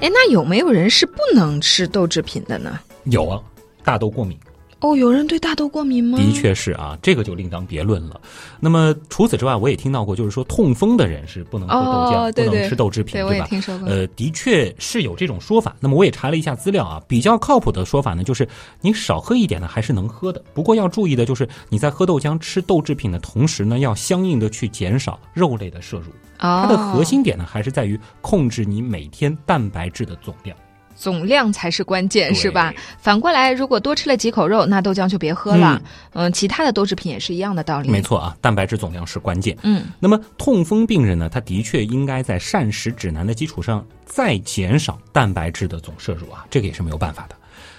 [0.00, 2.80] 哎，那有没有人是不能吃豆制品的呢？
[3.04, 3.40] 有啊，
[3.84, 4.36] 大豆过敏。
[4.80, 6.18] 哦，有人对大豆过敏吗？
[6.18, 8.20] 的确是啊，这个就另当别论了。
[8.58, 13.46] 那么除此之外，我也听到过，就是说痛风的人是不能喝豆浆，不能吃豆制品，对吧？
[13.46, 13.88] 听说过。
[13.88, 15.76] 呃，的确是有这种说法。
[15.80, 18.48] 那么我也查了一下资料啊，比较靠谱的说法呢，就是
[18.80, 20.42] 你少喝一点呢，还是能喝的。
[20.54, 26.06] 不过要注意的就是，你在喝豆浆、吃豆制品的同时呢，要相应的去减少肉类的摄入。
[26.38, 30.56] 它的核心点呢，还是在于控制你每天蛋白质的总量。
[31.00, 32.74] 总量才是关键，是吧？
[33.00, 35.80] 反过来，如果多吃了几口肉，那豆浆就别喝了。
[36.12, 37.88] 嗯，其他的豆制品也是一样的道理。
[37.88, 39.56] 没错啊，蛋白质总量是关键。
[39.62, 47.34] 嗯，那么痛风病人呢，他的确应该在膳食指南的基础上再减少蛋白质的总摄入啊，这个也是没有办法的。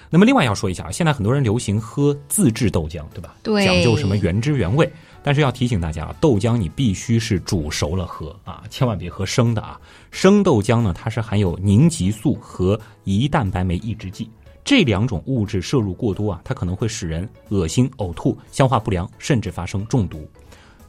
[0.10, 3.36] 那么另外要说一下啊，现在很多人流行喝自制豆浆，对吧？
[3.44, 4.92] 对，讲究什么原汁原味。
[5.24, 9.80] 但是要提醒大家啊，豆浆你必须是煮熟了喝啊，千万别喝生的啊。
[10.10, 14.30] 生豆浆呢，它是含有凝集素和胰蛋白酶抑制剂，
[14.64, 20.28] 这两种物质摄入过多啊，它可能会使人恶心、呕吐、消化不良，甚至发生中毒。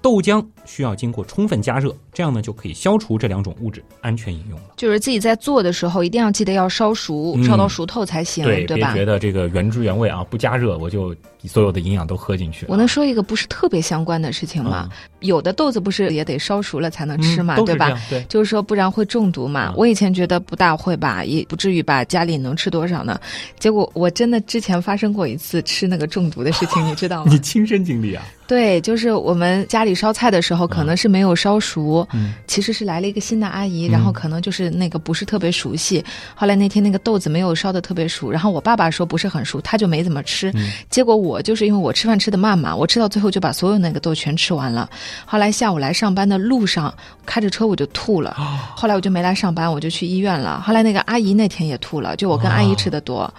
[0.01, 4.67] 豆浆需要经过充分加热，这样呢就可以消除这两种物质，安全饮用了。
[4.77, 8.93] 就是自己在做的时候，一定要记得要烧熟，烧到熟透才行，对吧？
[8.93, 12.67] 别觉得这个原汁原味啊，不加热我就所有的营养都喝进去。
[12.69, 14.89] 我能说一个不是特别相关的事情吗？
[15.21, 18.01] 有的豆子不是也得烧熟了才能吃嘛，对吧？
[18.09, 19.73] 对，就是说不然会中毒嘛。
[19.77, 23.21] 我以前觉得不大会吧，也不至于吧，家里能吃多少呢？
[23.59, 27.33] 结果我真的之前发生过一次吃那个中毒的事情， 你知道吗？
[27.33, 28.25] 你亲身经历啊？
[28.49, 32.07] 对，就是我们家里烧菜的时候，可能是没有烧熟，
[32.47, 36.05] 其实是来了一个新的阿姨，然后可能就是那个不是特别熟悉。
[36.35, 40.53] 后来那天那个豆子没有烧的特别熟，然后我爸爸说不是很熟，他就没怎么吃。
[40.91, 44.89] 结果我就是因为我吃饭吃的慢嘛，我吃到最后就把所有那个豆全吃完了。
[45.25, 46.93] 后来下午来上班的路上，
[47.27, 48.37] 开着车我就吐了，
[48.77, 50.61] 后来我就没来上班，我就去医院了。
[50.61, 53.33] 后来那个阿姨那天也吐了，就我跟阿姨吃的多。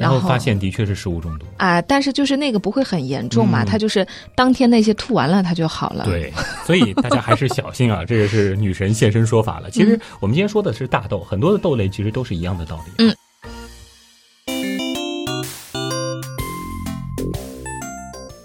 [0.00, 6.04] 然后发现的确是食物中毒啊，但是就是那个不会很严重嘛，他就是当天那些吐完了，他就好了。
[6.04, 6.32] 对，
[6.64, 9.70] 所以大家还是小心啊，这个是女神现身说法了。
[9.70, 13.04] 其实我们今天说的是大豆，很多的豆类其实都是一样的道理。
[13.04, 13.14] 嗯。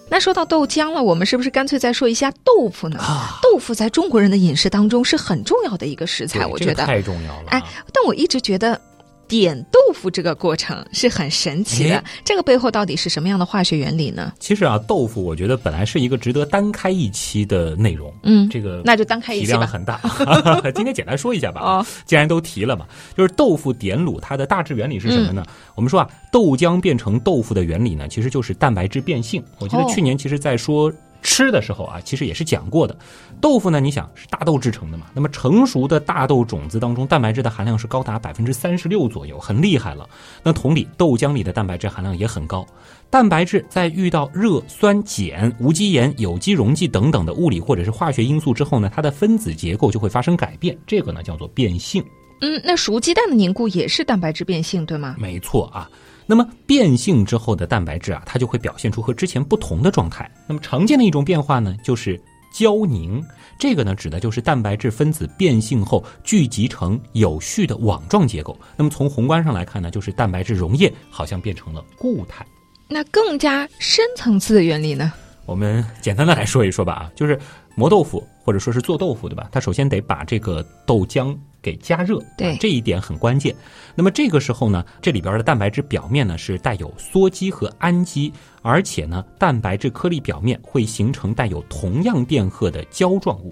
[0.10, 3.00] 那说到豆浆了，我们是不是干脆再说一下豆腐呢？
[3.42, 7.50] 豆腐在中国人的饮食当中是很重要的一个食材，我觉得太重要了。
[7.50, 7.64] 哎，
[7.94, 8.80] 但我一直觉得。
[9.28, 14.34] 点豆腐这个过程是很神奇的，这个背后到底是什么样的化学原理呢？
[14.40, 18.14] 其实啊，豆腐我觉得本来是一个值得单开一期的内容。
[18.24, 20.00] 嗯，这个那就单开一期量很大，
[20.76, 21.62] 今天简单说一下吧。
[21.62, 22.86] 哦，既然都提了嘛，
[23.18, 25.46] 就是豆腐点卤它的大致原理是什么呢？
[25.76, 29.44] 我们说啊，豆浆变成豆腐的原理呢，其实就是蛋白质变性。
[29.60, 30.92] 我记得去年其实在说。
[31.26, 32.96] 吃的时候啊，其实也是讲过的。
[33.42, 35.08] 豆腐呢，你想是大豆制成的嘛？
[35.12, 40.08] 那么成熟的大豆种子当中，蛋白质的含量是高达百分之三十六左右，很厉害了。
[40.44, 42.64] 那同理，豆浆里的蛋白质含量也很高。
[43.10, 52.04] 蛋白质在遇到热、酸、碱、无机盐、有机溶剂等等的物理或者是化学因素之后呢，它的分子结构就会发生改变，这个呢叫做变性。
[52.42, 55.16] 嗯，那熟鸡蛋的凝固也是蛋白质变性，对吗？
[55.18, 55.90] 没错啊。
[56.26, 60.30] 那么变性之后的蛋白质啊，它就会表现出和之前不同的状态。
[60.48, 62.20] 那么常见的一种变化呢，就是
[62.54, 63.24] 胶凝。
[63.58, 68.58] 这个呢，指的就是蛋白质分子变性后聚集成有序的网状结构。
[68.76, 72.46] 那么从宏观上来看呢，就是蛋白质溶液好像变成了固态。
[72.88, 75.14] 那更加深层次的原理呢？
[75.46, 77.40] 我们简单的来说一说吧啊，就是
[77.76, 79.50] 磨豆腐或者说是做豆腐，对吧？
[79.52, 81.36] 它首先得把这个豆浆。
[81.66, 83.56] 给加热，对这一点很关键。
[83.96, 88.32] 那么这个时候呢，这里边的蛋白质表面呢是带有羧基和氨基，
[88.62, 93.52] 而且呢，蛋白质颗粒表面会形成带有同样电荷的胶状物。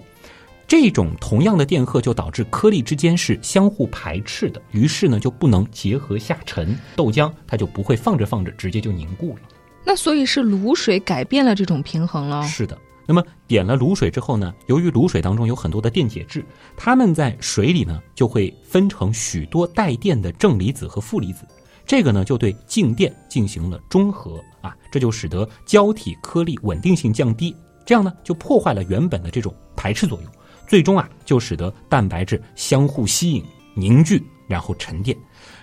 [0.68, 9.40] 这种同样的电荷就导致颗粒之间是相互排斥的，于是呢就不能结合下沉，豆浆它就不会放着放着直接就凝固了。
[9.84, 12.44] 那所以是卤水改变了这种平衡了。
[12.44, 12.78] 是的。
[13.06, 16.44] 那么点了卤水之后呢，由于卤水当中有很多的电解质，
[16.76, 21.46] 它们在水里呢就会分成许多带电的正离子和负离子，
[21.86, 30.32] 这个呢就对静电进行了中和啊，这就使得胶体颗粒稳定性降低，这样呢就破坏了原本的这种排斥作用，
[30.66, 33.44] 最终啊就使得蛋白质相互吸引
[33.74, 35.16] 凝聚，然后沉淀。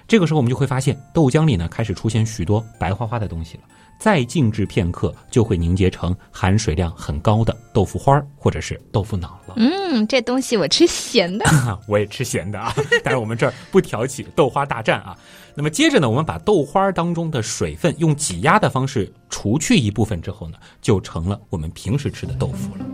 [0.07, 3.63] 这个时候我们就会发现豆浆里呢开始出现许多白花花的东西了。
[3.97, 9.53] 再静置片刻，就会凝结成含水量很高的豆腐花或者是豆腐脑了。
[9.57, 11.45] 嗯，这东西我吃咸的，
[11.87, 12.73] 我也吃咸的啊。
[13.05, 15.15] 但是我们这儿不挑起豆花大战啊。
[15.53, 22.85] 那么接着呢，我们把豆花当中的水分用挤压的方式除去一部分之后呢，就成了我们平时吃的豆腐了。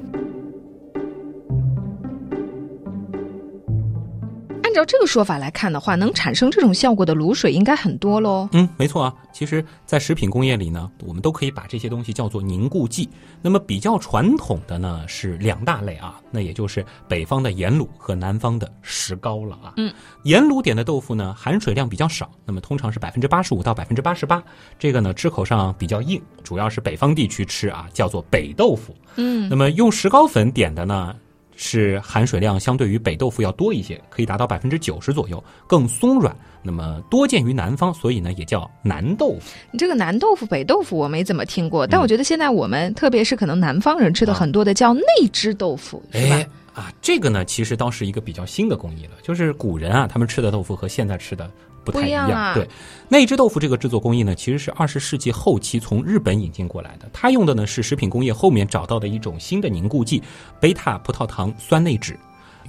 [4.78, 8.48] 照这个说法来看的话，能产生这种效果的卤水应该很多喽。
[8.52, 9.14] 嗯，没错啊。
[9.34, 13.10] 其实，在食品工业里呢，我们都可以把这些东西叫做凝固剂。
[13.42, 19.74] 那么，比较传统的呢是两大类啊，那也就是北方的盐卤和南方的石膏了啊。
[19.78, 19.92] 嗯，
[20.24, 24.44] 盐卤点的豆腐呢，含水量比较少，那么通常是百分之八十五到百分之八十八。
[24.78, 28.96] 这个呢，吃口上比较硬，主要是北方地区吃啊，叫做北豆腐。
[29.16, 31.16] 嗯，那么用石膏粉点的呢？
[31.58, 36.34] 是含水量相对于北豆腐要多一些，可以达到百分之九十左右，更松软。
[36.64, 39.56] 那么多见于南方，所以呢也叫南豆腐。
[39.72, 46.46] 你这个南豆腐、北豆腐我没怎么听过，但我觉得现在我们特别是可能南方人吃的很多的叫内汁豆腐，是吧？
[46.74, 51.50] 啊，这个呢其实倒是一个比较新的工艺了，就是古人啊他们吃的豆腐和现在吃的。
[51.92, 52.68] 不太一样，对
[53.10, 57.10] 内汁豆腐这个制作工艺呢，其实是二十世纪后期从日本引进过来的。
[57.14, 60.22] 它用的呢是食品工业后面找到的一种新的凝固剂——
[60.60, 62.16] 贝塔葡萄糖酸内酯。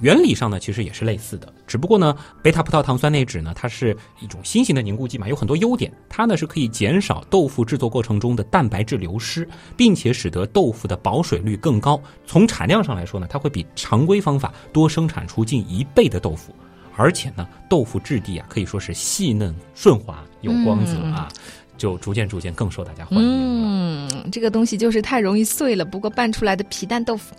[0.01, 5.91] 原理上呢其实也是类似的，只不过呢贝塔葡萄糖酸内酯呢它是一种新型的凝固剂嘛，有很多优点。
[6.07, 9.45] 它呢是可以减少豆腐制作过程中的蛋白质流失，
[9.75, 12.01] 并且使得豆腐的保水率更高。
[12.25, 16.55] 从产量上来说呢，它会比常规方法多生产出近一倍的豆腐。
[16.95, 21.29] 而且呢，豆腐质地啊，可以说是细嫩顺滑有光泽啊，
[21.77, 27.33] 就逐渐逐渐更受大家欢迎嗯，这个东西就是太容易碎了，不过拌出来的皮蛋豆腐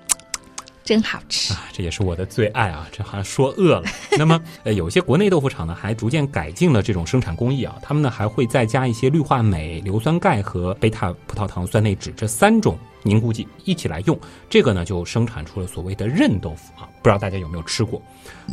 [0.82, 2.88] 真好吃啊，这也是我的最爱啊！
[2.90, 3.84] 这好像说饿了。
[4.18, 12.76] 那么，呃，有些国内豆腐厂呢，还逐渐改进了这种生产工艺啊，他们呢还会再加一些氯化镁、硫酸钙和贝塔葡萄糖酸内酯这三种。
[13.03, 18.01] 凝固剂一起来用，这个呢就生产出了所谓的韧豆腐啊，不知道大家有没有吃过？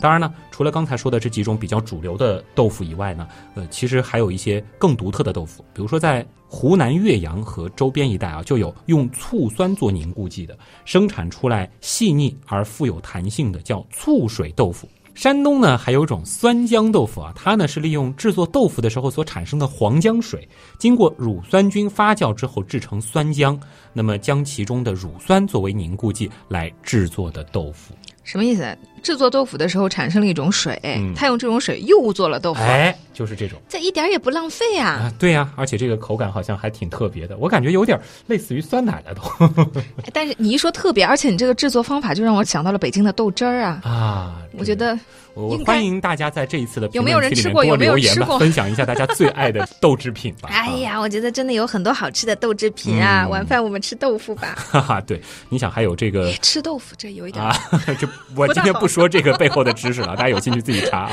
[0.01, 14.87] 当然呢，除了刚才说的这几种比较主流的豆腐以外呢，呃，其实还有一些更独特的豆腐，比如说在湖南岳阳和周边一带啊，就有用醋酸做凝固剂的，生产出来细腻而富有弹性的叫醋水豆腐。
[15.17, 20.47] 山东呢还有种酸浆豆腐啊，它呢是利用制作豆腐的时候所产生的黄浆水，
[20.77, 23.59] 经过乳酸菌发酵之后制成酸浆，
[23.93, 27.95] 那么将其中的乳酸作为凝固剂来制作的豆腐。
[28.23, 28.77] 什么意思？
[29.07, 30.77] 制作豆腐的时候产生了一种水，
[31.15, 35.09] 他用这种水又做了豆腐，哎，就是这种，这一点也不浪费啊！
[35.17, 39.71] 对呀，而且这个口感好像还挺特别的，我感觉有点类似于酸奶了都。
[40.11, 43.79] 但是你一说特别，而且你这个制作方法就让我想到了北京的豆汁儿啊！
[43.85, 44.99] 啊，我觉得。
[45.39, 47.63] 我欢迎大家在这一次的有没有人吃过？
[47.63, 48.39] 有没有吃过？
[48.39, 50.49] 分享一下大家最爱的豆制品吧。
[50.51, 53.27] 哎呀，我觉得真的有很多好吃的豆制品啊！
[53.27, 54.55] 晚饭我们吃豆腐吧。
[54.57, 57.55] 哈哈，对，你想还有这个吃豆腐，这有一点啊。
[58.01, 61.11] 就我今天不说这个背后的知识了， 大家有兴趣自己查啊。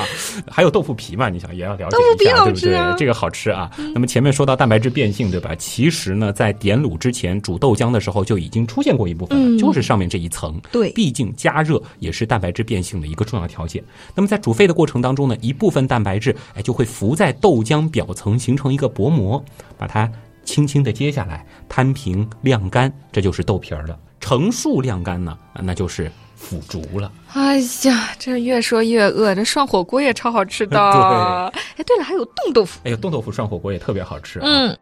[0.49, 1.27] 还有豆腐皮嘛？
[1.27, 2.79] 你想也要了解一下，对不对？
[2.97, 3.69] 这个好吃啊。
[3.93, 5.53] 那么前面说到蛋白质变性，对吧？
[5.55, 10.59] 其实呢，在点卤之前煮豆浆的时候就已经出现过一部分了，就是上面这一层。
[10.71, 13.83] 对，毕竟加热也是蛋白质变性的一个重要条件。
[14.15, 14.95] 那么在煮沸的过程。
[15.05, 19.43] 当中呢，一部分蛋白质哎就会浮在豆浆表层，形成一个薄膜，
[19.77, 20.09] 把它
[20.43, 23.99] 轻轻的揭下来，摊平晾干，这就是豆皮儿了。
[24.19, 26.11] 成熟晾干呢，那就是
[26.45, 27.11] 腐竹了。
[27.33, 30.77] 哎呀，这越说越饿，这涮火锅也超好吃的。
[31.51, 32.79] 对，哎，对了，还有冻豆腐。
[32.83, 34.39] 哎呦，冻豆腐涮火锅也特别好吃。
[34.43, 34.77] 嗯，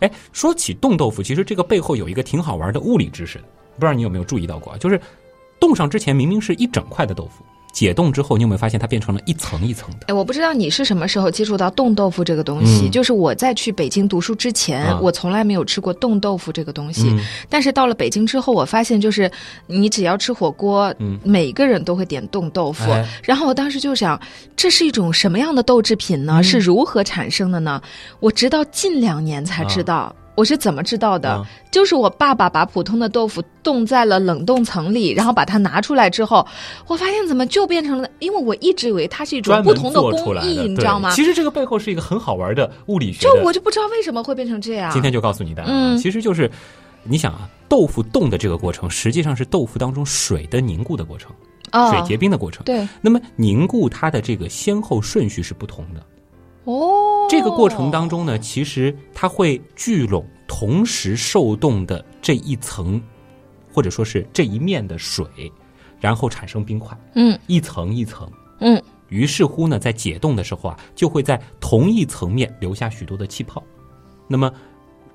[0.00, 4.76] 哎，说起冻豆腐，其实这个背后有一个挺好玩的物理知识，不知道你有没有注意到过？
[4.76, 5.00] 就是
[5.58, 7.42] 冻上之前明明是一整块的豆腐。
[7.76, 10.06] 解冻之后，你有没有发现它变成了一层一层的？
[10.06, 12.88] 哎，我不知道你是什么时候接触到冻豆腐这个东西。
[12.88, 17.14] 就是我在去北京读书之前，我从来没有吃过冻豆腐这个东西。
[17.50, 19.30] 但是到了北京之后，我发现就是
[19.66, 20.90] 你只要吃火锅，
[21.22, 22.90] 每个人都会点冻豆腐。
[23.22, 24.18] 然后我当时就想，
[24.56, 26.42] 这是一种什么样的豆制品呢？
[26.42, 27.82] 是如何产生的呢？
[28.20, 30.16] 我直到近两年才知道。
[30.36, 31.44] 我是怎么知道的？
[31.72, 36.46] 就是我爸爸把普通的豆腐冻在了冷冻层里，然后把它拿出来之后，
[36.86, 38.08] 我发现怎么就变成了？
[38.18, 41.10] 因为我一直以为它是一种不同的工艺，你知道吗？
[41.12, 43.20] 其实这个背后是一个很好玩的物理学。
[43.20, 44.92] 就我就不知道为什么会变成这样。
[44.92, 46.50] 今天就告诉你的，嗯，其实就是
[47.02, 51.32] 你想啊，豆腐冻的这个过程，实际上是豆腐当中水的凝固的过程，
[51.72, 52.62] 哦水结冰的过程。
[52.64, 56.00] 对那么凝固它的这个先后顺序是不同的。
[56.64, 63.02] 哦，这个过程当中呢，其实它会聚拢同时受冻的这一层，
[63.72, 65.26] 或者说是这一面的水，
[66.00, 68.30] 然后产生冰块，嗯一层一层。
[68.60, 73.62] 嗯于是乎呢，在解冻的时候啊，就会在同一层面留下许多的气泡。
[74.28, 74.50] 那么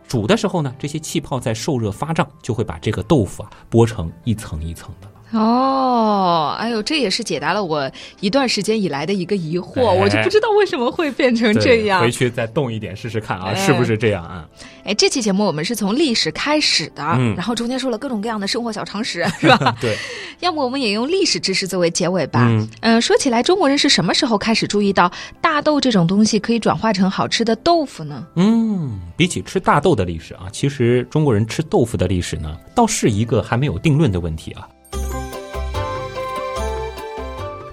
[0.07, 5.10] 煮的时候呢，这些气泡在受热发胀，就会把这个豆腐啊剥成一层一层的了。
[5.39, 12.11] 哦，哎呦，这也是解答了我一段时间以来的一个疑惑，哎我就不知道为什么会变成这样回。
[12.11, 14.45] 去再动一点试试看啊，哎是不是这样啊？
[14.83, 19.75] 哎，这期节目我们是从历史开始的，嗯然后中间说了各种各样的生活小常识，是吧？
[19.79, 19.95] 对，
[20.41, 22.47] 要么我们也用历史知识作为结尾吧。
[22.49, 28.25] 嗯嗯、说起来，中国人是什么时候开始注意到大豆这种东西可以转化成好吃的豆腐呢？
[28.35, 34.67] 嗯，比起吃大豆的历史啊，其实中国人吃豆腐的历史呢，倒是一个还没有定论的问题啊。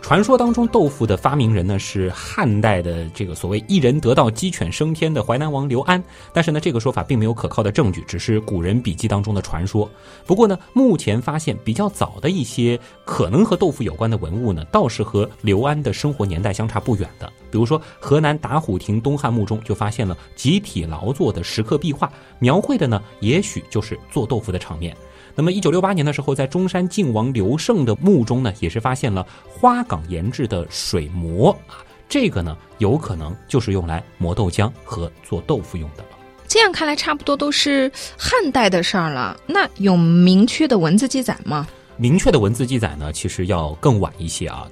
[0.09, 6.03] 传说当中，豆腐的发明人呢是汉代的这个所谓“一人得道，鸡犬升天”的淮南王刘安，
[6.33, 9.87] 但是呢，这个说法并没有可靠的证据，只是古人笔记当中的传说。
[10.25, 17.31] 不过呢，目前发现比较早的一些可能和豆腐有关的文物呢，倒是和刘安的生活年代相差不远的。
[17.51, 24.97] 比如说，河南打虎亭东汉墓中就发现了集体劳作的石刻壁画，描绘的呢，也许就是做豆腐的场面。
[25.39, 31.79] 那么，一九六八年的时候，在中山靖王刘胜的墓中呢，也是发现了花岗岩制的水磨啊，
[32.09, 36.09] 这个呢，有可能就是用来磨豆浆和做豆腐用的了。
[36.49, 39.39] 这样看来，差不多都是汉代的事儿了。
[39.47, 41.69] 那有明确的文字记载吗？
[41.97, 44.67] 明确的文字记载呢，其实要更晚一些啊。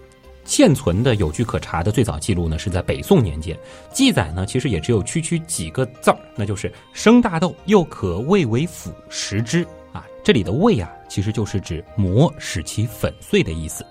[0.45, 3.57] 现存的有据可查的最早记录呢，是在北宋年间，
[3.93, 9.65] 记载呢其实也只有区区几个字儿，那就是生大豆，又可味为腐食之
[9.97, 10.07] 啊。
[10.23, 13.85] 这里的味啊，其实就是指磨使其粉碎的意思。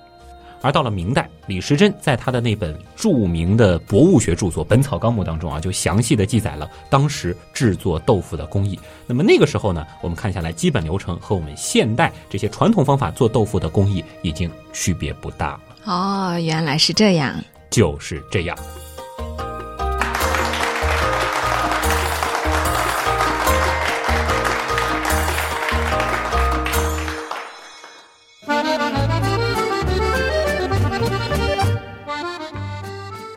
[0.62, 8.80] 而到了明代，李时珍在他的那本著名的博物学著作《本草纲目》当中啊，就详细的记载了当时制作豆腐的工艺。
[9.06, 15.62] 那么那个时候呢，我们看下来，基本流程和我们现代这些传统方法做豆腐的工艺已经区别不大了。
[15.86, 17.36] 哦，原来是这样。
[17.70, 18.58] 就是这样。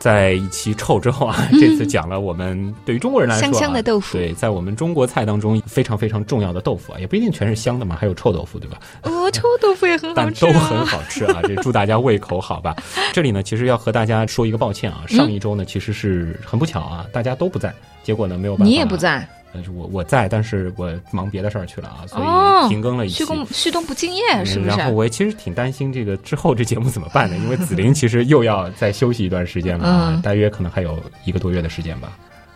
[0.09, 8.79] 在一期臭之后啊，这次讲了我们对于中国人来说、啊、香香的豆腐对，在我们中国菜当中非常非常重要的豆腐啊，也不一定全是香的嘛，还有臭豆腐，对吧？
[9.03, 11.39] 哦，臭豆腐也很好吃、啊， 都很好吃啊！
[11.43, 12.75] 这祝大家胃口好吧。
[13.13, 23.17] 这里呢，其实要和大家说一个抱歉啊，上一周呢，其实是很不巧啊，大家都不在，结果呢没有办法，你也不，在，但是我我在，但是我忙别的事儿去了啊，所哦以停更了一期。
[23.17, 24.69] 旭东旭东不敬业嗯是不是？
[24.75, 27.35] 然后我也其实挺担心这个之后这节目怎么办的？
[27.37, 32.11] 因为子玲其实又要再休息一段时间了啊，嗯 大约可能还有一个多月的时间吧。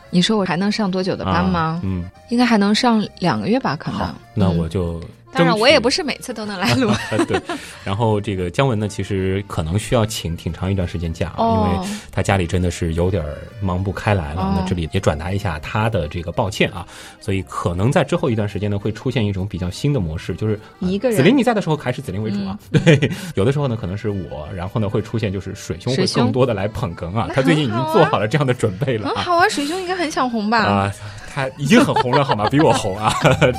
[0.09, 1.59] 你说我还能上多久的班吗？
[1.59, 5.01] 啊嗯，应该还能上两个月吧，可能。，那嗯我就
[5.33, 6.03] 当然，我也不是。
[6.03, 6.91] 每次都能来录。
[7.27, 7.41] 对，
[7.85, 14.41] 然后这个姜文呢，其实可能需要请挺长一段时间假，哦因为他家里真的是有点儿忙不开来了。
[14.41, 16.85] 哦那这里也转达一下他的这个抱歉啊，
[17.21, 29.21] 所以可能在之后一段时间呢，会出现一种比较新的模式，就是呃一个人嗯子林你在的时候还是子林为主啊， 对，有的时候呢可能是我，然后呢会出现就是水兄会更多的来捧哏啊， 他最近已经做好了这样的准备了嗯，啊。
[29.21, 30.57] 好啊，水兄应该很想红吧？
[30.59, 30.91] 啊，
[31.33, 32.49] 他已经很红了，好吗？
[32.51, 33.13] 比我红啊，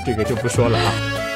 [0.04, 1.33] 这个就不说了啊。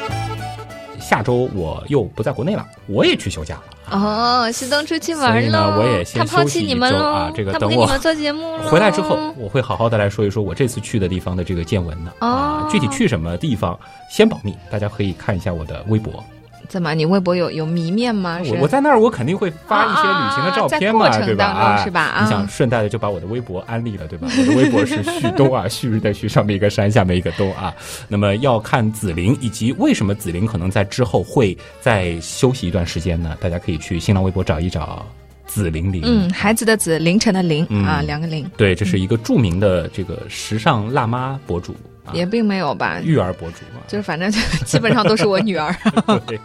[1.09, 3.97] 下周我又不在国内了，我也去休假了。
[3.97, 7.33] 哦，旭东出去所玩呢，我也先休息一弃你们喽，周啊。
[7.35, 8.59] 这个等我做节目。
[8.65, 12.69] 回来之后，我会好好的来说一说我这次去的地方的这个见闻的啊哦。
[12.71, 13.79] 具体去什么地方
[14.11, 16.23] 先保密，大家可以看一下我的微博。
[16.69, 16.95] 怎么？
[16.95, 18.39] 你微博有有迷面吗？
[18.45, 21.47] 我我在那儿，我肯定会发一些旅行的照片嘛，对吧？
[21.47, 24.29] 啊是吧啊你想顺带的就把我的微博安利了，对吧？
[24.31, 27.75] 我的微博是旭东啊， 旭日的旭，上面一个山，下面一个东啊。
[28.07, 33.37] 那么要看紫菱以及为什么紫菱可能在之后会再休息一段时间呢？
[33.41, 35.05] 大家可以去新浪微博找一找
[35.47, 36.03] 紫玲玲。
[36.05, 43.81] 嗯，孩子的子，凌晨的凌、嗯啊，两个零，对，这是一个著名的这个时尚辣妈博主啊，也并没有吧，育儿博主啊。
[43.89, 45.75] 就是反正就 基本上都是我女儿。
[46.27, 46.39] 对，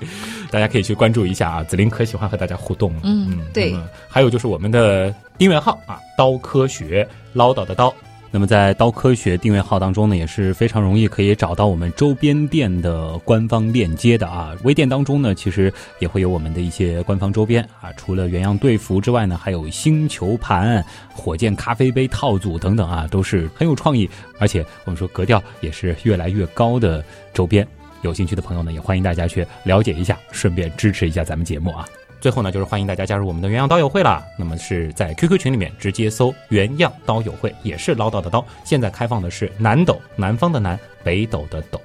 [0.50, 3.02] 大家可以去关注一下啊，紫菱可喜欢和大家互动了。
[3.04, 3.76] 嗯对
[4.08, 7.94] 还有就是我们的订阅号啊，刀科学唠叨的刀。
[8.36, 14.56] 那么在刀科学订阅号当中呢，也是非常容易可以找到我们周边店的官方链接的啊。
[14.64, 24.10] 微店当中呢，其实也会有我们的一些官方周边啊，除了原样队服之外呢，还有星球盘、火箭咖啡杯套组等等啊，都是很有创意，
[24.40, 27.06] 而且我们说格调也是越来越高的
[27.36, 27.68] 周边。
[28.02, 31.86] 有兴趣的朋友呢，也欢迎大家去了解一下，顺便支持一下咱们节目啊。
[32.24, 34.24] 最后呢，就是欢迎大家加入我们的原样刀友会啦。
[34.40, 38.46] 那么是在 QQ 群里面直接搜“原样刀友会”，也是唠叨的刀。
[38.64, 41.82] 现在开放的是南斗，南方的南，北斗的斗。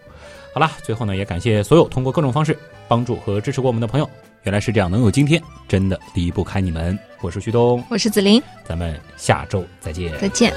[0.55, 4.09] 好了，最后呢，也感谢所有通过各种方式帮助和支持过我们的朋友。
[4.45, 6.97] 原来是这样，能有今天，真的离不开你们。
[7.21, 10.17] 我是旭东，我是子琳，咱们下周再见。
[10.21, 10.55] 再见。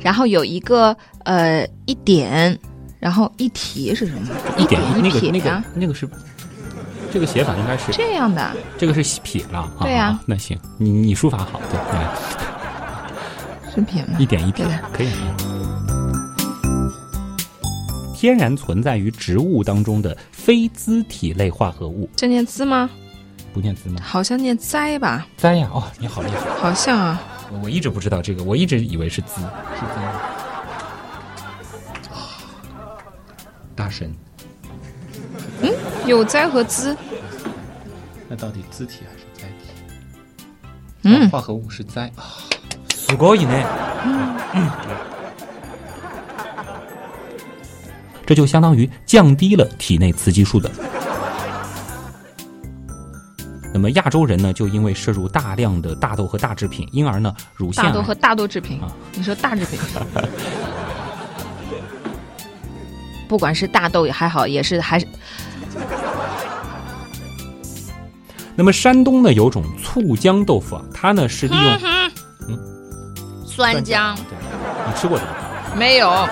[0.00, 2.58] 然后有一个呃一点，
[3.02, 4.28] 然后一提是什么？
[4.56, 6.08] 一点一那个那个那个是
[7.12, 9.78] 这个写法应该是这样的，这个是撇了啊。
[9.80, 12.08] 对呀啊那行，你你书法好，对，来
[13.74, 14.14] 是撇吗？
[14.20, 15.10] 一点一撇可以。
[18.14, 22.88] 天然存在于植物当中的非甾体类化合物，这念滋吗？
[23.52, 24.00] 不念字吗？
[24.00, 25.68] 好像念栽吧，栽呀！
[25.74, 26.38] 哦，你好厉害！
[26.56, 27.20] 好像啊。
[27.50, 29.40] 我我一直不知道这个，我一直以为是滋，
[29.74, 29.98] 是滋。
[33.81, 34.13] 大神，
[36.05, 36.95] 有栽和滋，
[38.27, 39.69] 那到底字体还是载体？
[41.03, 42.23] 嗯哦化合物是载啊，
[42.89, 43.65] すごいね。
[48.25, 50.69] 这就相当于降低了体内雌激素的。
[53.73, 58.91] 那么亚洲人呢，就因为摄入大量的大豆和大制品，因而呢，乳腺癌大豆和大豆制品啊。
[59.13, 59.79] 你说大制品，
[63.32, 65.06] 不管是大豆也还好，也是还是
[68.54, 71.80] 那么山东呢有种醋浆豆腐啊，它呢是利用
[72.46, 72.58] 嗯
[73.46, 75.30] 酸浆，你吃过这个？
[75.74, 76.28] 没有。